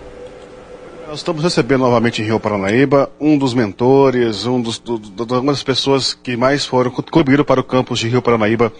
Nós 1.08 1.18
estamos 1.18 1.42
recebendo 1.42 1.80
novamente 1.80 2.22
em 2.22 2.24
Rio 2.24 2.38
Paranaíba 2.38 3.10
um 3.20 3.36
dos 3.36 3.52
mentores, 3.52 4.46
um 4.46 4.62
dos, 4.62 4.78
do, 4.78 4.96
do, 4.96 5.40
uma 5.40 5.50
das 5.50 5.64
pessoas 5.64 6.14
que 6.14 6.36
mais 6.36 6.64
foram 6.64 6.88
contribuíram 6.88 7.44
para 7.44 7.58
o 7.58 7.64
campus 7.64 7.98
de 7.98 8.08
Rio 8.08 8.22
Paranaíba, 8.22 8.72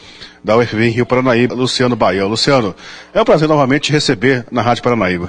da 0.44 0.56
UFV 0.56 0.86
em 0.86 0.90
Rio 0.90 1.04
Paranaíba, 1.04 1.56
Luciano 1.56 1.96
Baião. 1.96 2.28
Luciano, 2.28 2.72
é 3.12 3.20
um 3.20 3.24
prazer 3.24 3.48
novamente 3.48 3.90
receber 3.90 4.46
na 4.48 4.62
Rádio 4.62 4.84
Paranaíba. 4.84 5.28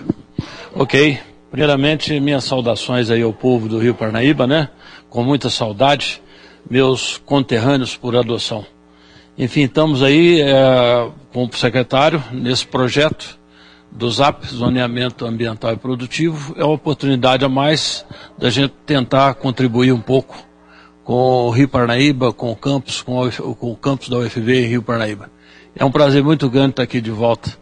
Ok. 0.76 1.18
Primeiramente, 1.50 2.20
minhas 2.20 2.44
saudações 2.44 3.10
aí 3.10 3.24
ao 3.24 3.34
povo 3.34 3.68
do 3.68 3.80
Rio 3.80 3.96
Paranaíba, 3.96 4.46
né? 4.46 4.70
Com 5.10 5.24
muita 5.24 5.50
saudade 5.50 6.22
meus 6.70 7.18
conterrâneos 7.26 7.96
por 7.96 8.16
adoção. 8.16 8.66
Enfim, 9.38 9.64
estamos 9.64 10.02
aí 10.02 10.42
é, 10.42 11.10
com 11.34 11.46
o 11.46 11.56
secretário 11.56 12.24
nesse 12.32 12.66
projeto 12.66 13.38
do 13.92 14.10
ZAP, 14.10 14.46
Zoneamento 14.48 15.26
Ambiental 15.26 15.74
e 15.74 15.78
Produtivo. 15.78 16.54
É 16.58 16.64
uma 16.64 16.74
oportunidade 16.74 17.46
a 17.46 17.50
mais 17.50 18.06
da 18.38 18.50
gente 18.50 18.74
tentar 18.86 19.34
contribuir 19.36 19.92
um 19.92 20.02
pouco 20.02 20.38
com 21.04 21.14
o 21.14 21.50
Rio 21.52 21.68
Parnaíba, 21.68 22.34
com 22.34 22.52
o 22.52 22.56
campus, 22.56 23.02
com 23.02 23.30
com 23.30 23.72
o 23.72 23.76
campus 23.76 24.10
da 24.10 24.18
UFV 24.18 24.66
em 24.66 24.68
Rio 24.68 24.82
Parnaíba. 24.82 25.30
É 25.76 25.84
um 25.84 25.92
prazer 25.92 26.24
muito 26.24 26.50
grande 26.50 26.72
estar 26.72 26.84
aqui 26.84 27.00
de 27.00 27.12
volta. 27.12 27.58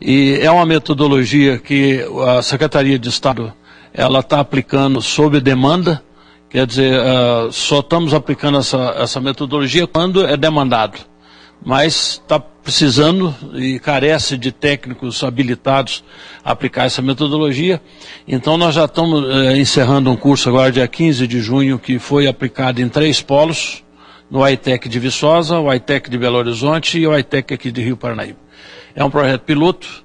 E 0.00 0.38
é 0.40 0.50
uma 0.50 0.64
metodologia 0.64 1.58
que 1.58 2.02
a 2.26 2.40
Secretaria 2.40 2.98
de 2.98 3.08
Estado 3.08 3.52
ela 3.92 4.20
está 4.20 4.40
aplicando 4.40 5.02
sob 5.02 5.40
demanda, 5.40 6.02
Quer 6.50 6.66
dizer, 6.66 7.00
uh, 7.00 7.52
só 7.52 7.78
estamos 7.78 8.12
aplicando 8.12 8.58
essa, 8.58 8.96
essa 8.98 9.20
metodologia 9.20 9.86
quando 9.86 10.26
é 10.26 10.36
demandado. 10.36 10.98
Mas 11.64 12.20
está 12.22 12.40
precisando 12.40 13.32
e 13.54 13.78
carece 13.78 14.36
de 14.36 14.50
técnicos 14.50 15.22
habilitados 15.22 16.02
a 16.44 16.50
aplicar 16.50 16.86
essa 16.86 17.00
metodologia. 17.00 17.80
Então 18.26 18.56
nós 18.56 18.74
já 18.74 18.86
estamos 18.86 19.22
uh, 19.22 19.56
encerrando 19.56 20.10
um 20.10 20.16
curso 20.16 20.48
agora 20.48 20.72
dia 20.72 20.88
15 20.88 21.24
de 21.28 21.40
junho 21.40 21.78
que 21.78 22.00
foi 22.00 22.26
aplicado 22.26 22.82
em 22.82 22.88
três 22.88 23.22
polos, 23.22 23.84
no 24.28 24.46
ITEC 24.46 24.88
de 24.88 24.98
Viçosa, 24.98 25.60
o 25.60 25.72
ITEC 25.72 26.10
de 26.10 26.18
Belo 26.18 26.38
Horizonte 26.38 26.98
e 26.98 27.06
o 27.06 27.16
ITEC 27.16 27.54
aqui 27.54 27.70
de 27.70 27.80
Rio 27.80 27.96
Paranaíba. 27.96 28.38
É 28.92 29.04
um 29.04 29.10
projeto 29.10 29.42
piloto 29.42 30.04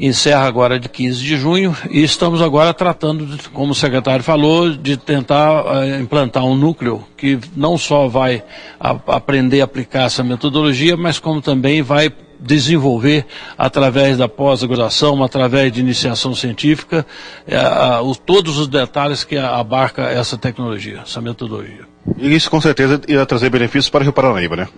encerra 0.00 0.46
agora 0.46 0.80
de 0.80 0.88
15 0.88 1.22
de 1.22 1.36
junho 1.36 1.76
e 1.90 2.02
estamos 2.02 2.40
agora 2.40 2.72
tratando, 2.72 3.38
como 3.52 3.72
o 3.72 3.74
secretário 3.74 4.24
falou, 4.24 4.70
de 4.70 4.96
tentar 4.96 5.64
uh, 5.64 6.00
implantar 6.00 6.44
um 6.44 6.56
núcleo 6.56 7.04
que 7.16 7.38
não 7.54 7.76
só 7.76 8.08
vai 8.08 8.42
a, 8.80 8.96
aprender 9.08 9.60
a 9.60 9.64
aplicar 9.64 10.04
essa 10.04 10.24
metodologia, 10.24 10.96
mas 10.96 11.18
como 11.18 11.42
também 11.42 11.82
vai 11.82 12.10
desenvolver 12.40 13.26
através 13.58 14.16
da 14.16 14.26
pós-graduação, 14.26 15.22
através 15.22 15.70
de 15.70 15.80
iniciação 15.80 16.34
científica, 16.34 17.04
uh, 17.46 18.02
uh, 18.02 18.16
todos 18.16 18.56
os 18.56 18.66
detalhes 18.66 19.22
que 19.22 19.36
abarca 19.36 20.04
essa 20.04 20.38
tecnologia, 20.38 21.00
essa 21.02 21.20
metodologia. 21.20 21.90
E 22.16 22.34
isso 22.34 22.50
com 22.50 22.60
certeza 22.60 22.98
irá 23.06 23.26
trazer 23.26 23.50
benefícios 23.50 23.90
para 23.90 24.00
o 24.00 24.04
Rio 24.04 24.12
Paranaíba, 24.14 24.56
né? 24.56 24.68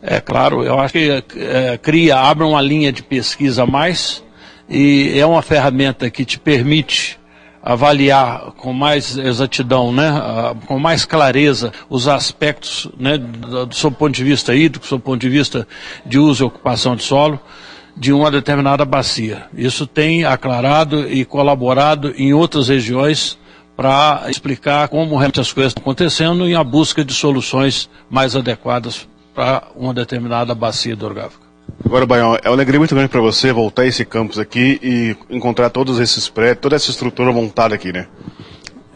É 0.00 0.20
claro, 0.20 0.62
eu 0.62 0.78
acho 0.78 0.92
que 0.92 1.24
é, 1.36 1.76
cria, 1.76 2.16
abre 2.16 2.44
uma 2.44 2.62
linha 2.62 2.92
de 2.92 3.02
pesquisa 3.02 3.64
a 3.64 3.66
mais, 3.66 4.22
e 4.68 5.18
é 5.18 5.24
uma 5.24 5.42
ferramenta 5.42 6.10
que 6.10 6.24
te 6.24 6.38
permite 6.38 7.18
avaliar 7.62 8.52
com 8.56 8.72
mais 8.72 9.16
exatidão, 9.16 9.92
né, 9.92 10.10
com 10.66 10.78
mais 10.78 11.04
clareza 11.04 11.72
os 11.88 12.06
aspectos 12.06 12.88
né, 12.98 13.18
do, 13.18 13.74
seu 13.74 13.90
ponto 13.90 14.14
de 14.14 14.24
vista 14.24 14.54
hídrico, 14.54 14.84
do 14.84 14.88
seu 14.88 15.00
ponto 15.00 15.20
de 15.20 15.28
vista 15.28 15.66
de 16.06 16.18
uso 16.18 16.44
e 16.44 16.46
ocupação 16.46 16.94
de 16.94 17.02
solo 17.02 17.40
de 17.96 18.12
uma 18.12 18.30
determinada 18.30 18.84
bacia. 18.84 19.46
Isso 19.52 19.86
tem 19.86 20.24
aclarado 20.24 21.10
e 21.10 21.24
colaborado 21.24 22.14
em 22.16 22.32
outras 22.32 22.68
regiões 22.68 23.36
para 23.76 24.24
explicar 24.28 24.88
como 24.88 25.10
realmente 25.10 25.40
as 25.40 25.52
coisas 25.52 25.70
estão 25.70 25.82
acontecendo 25.82 26.48
e 26.48 26.54
a 26.54 26.62
busca 26.62 27.04
de 27.04 27.12
soluções 27.12 27.90
mais 28.08 28.36
adequadas 28.36 29.08
para 29.34 29.64
uma 29.76 29.92
determinada 29.92 30.54
bacia 30.54 30.92
hidrográfica. 30.92 31.47
Agora, 31.84 32.04
Baião, 32.04 32.36
é 32.42 32.48
uma 32.48 32.56
alegria 32.56 32.78
muito 32.78 32.94
grande 32.94 33.08
para 33.08 33.20
você 33.20 33.52
voltar 33.52 33.82
a 33.82 33.86
esse 33.86 34.04
campus 34.04 34.38
aqui 34.38 34.80
e 34.82 35.16
encontrar 35.30 35.70
todos 35.70 36.00
esses 36.00 36.28
prédios, 36.28 36.60
toda 36.60 36.76
essa 36.76 36.90
estrutura 36.90 37.32
montada 37.32 37.74
aqui, 37.74 37.92
né? 37.92 38.08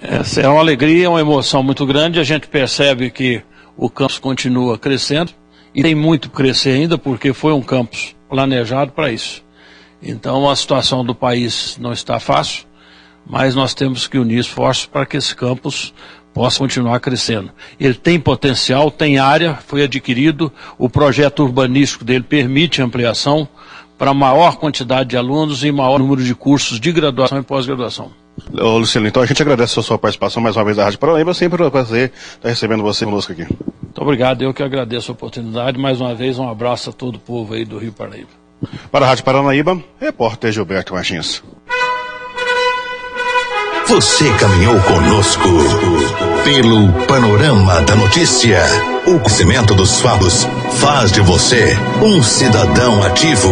Essa 0.00 0.40
é 0.40 0.48
uma 0.48 0.60
alegria, 0.60 1.08
uma 1.08 1.20
emoção 1.20 1.62
muito 1.62 1.86
grande. 1.86 2.18
A 2.18 2.24
gente 2.24 2.48
percebe 2.48 3.10
que 3.10 3.40
o 3.76 3.88
campus 3.88 4.18
continua 4.18 4.76
crescendo 4.76 5.32
e 5.72 5.82
tem 5.82 5.94
muito 5.94 6.28
crescer 6.28 6.70
ainda, 6.70 6.98
porque 6.98 7.32
foi 7.32 7.52
um 7.52 7.62
campus 7.62 8.16
planejado 8.28 8.92
para 8.92 9.12
isso. 9.12 9.44
Então, 10.02 10.50
a 10.50 10.56
situação 10.56 11.04
do 11.04 11.14
país 11.14 11.78
não 11.80 11.92
está 11.92 12.18
fácil, 12.18 12.64
mas 13.24 13.54
nós 13.54 13.72
temos 13.72 14.08
que 14.08 14.18
unir 14.18 14.38
esforços 14.38 14.86
para 14.86 15.06
que 15.06 15.16
esse 15.16 15.36
campus 15.36 15.94
possa 16.32 16.58
continuar 16.58 16.98
crescendo. 17.00 17.50
Ele 17.78 17.94
tem 17.94 18.18
potencial, 18.18 18.90
tem 18.90 19.18
área, 19.18 19.58
foi 19.66 19.82
adquirido, 19.82 20.52
o 20.78 20.88
projeto 20.88 21.42
urbanístico 21.42 22.04
dele 22.04 22.24
permite 22.24 22.82
ampliação 22.82 23.48
para 23.98 24.12
maior 24.12 24.56
quantidade 24.56 25.10
de 25.10 25.16
alunos 25.16 25.62
e 25.62 25.70
maior 25.70 25.98
número 25.98 26.24
de 26.24 26.34
cursos 26.34 26.80
de 26.80 26.90
graduação 26.90 27.38
e 27.38 27.42
pós-graduação. 27.42 28.10
Ô, 28.52 28.78
Luciano, 28.78 29.06
então 29.06 29.22
a 29.22 29.26
gente 29.26 29.40
agradece 29.42 29.78
a 29.78 29.82
sua 29.82 29.98
participação 29.98 30.42
mais 30.42 30.56
uma 30.56 30.64
vez 30.64 30.76
da 30.76 30.84
Rádio 30.84 30.98
Paranaíba, 30.98 31.34
sempre 31.34 31.62
um 31.62 31.70
prazer 31.70 32.12
estar 32.34 32.48
recebendo 32.48 32.82
você 32.82 33.04
conosco 33.04 33.32
aqui. 33.32 33.42
Muito 33.42 34.00
obrigado, 34.00 34.42
eu 34.42 34.54
que 34.54 34.62
agradeço 34.62 35.12
a 35.12 35.14
oportunidade, 35.14 35.78
mais 35.78 36.00
uma 36.00 36.14
vez 36.14 36.38
um 36.38 36.48
abraço 36.48 36.90
a 36.90 36.92
todo 36.92 37.16
o 37.16 37.20
povo 37.20 37.54
aí 37.54 37.64
do 37.64 37.78
Rio 37.78 37.92
Paranaíba. 37.92 38.30
Para 38.90 39.04
a 39.04 39.08
Rádio 39.08 39.24
Paranaíba, 39.24 39.82
repórter 40.00 40.50
Gilberto 40.50 40.94
Martins. 40.94 41.42
Você 43.86 44.32
caminhou 44.38 44.80
conosco 44.80 45.48
pelo 46.44 46.92
panorama 47.06 47.82
da 47.82 47.94
notícia. 47.94 48.60
O 49.06 49.18
conhecimento 49.18 49.74
dos 49.74 50.00
fatos 50.00 50.46
faz 50.80 51.10
de 51.12 51.20
você 51.20 51.76
um 52.02 52.22
cidadão 52.22 53.02
ativo. 53.02 53.50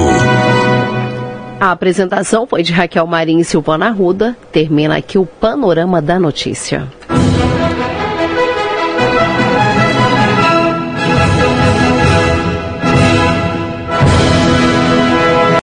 A 1.61 1.73
apresentação 1.73 2.47
foi 2.47 2.63
de 2.63 2.73
Raquel 2.73 3.07
Marinho 3.07 3.41
e 3.41 3.45
Silvana 3.45 3.89
Arruda. 3.89 4.37
Termina 4.51 4.97
aqui 4.97 5.19
o 5.19 5.27
panorama 5.27 6.01
da 6.01 6.19
notícia. 6.19 6.89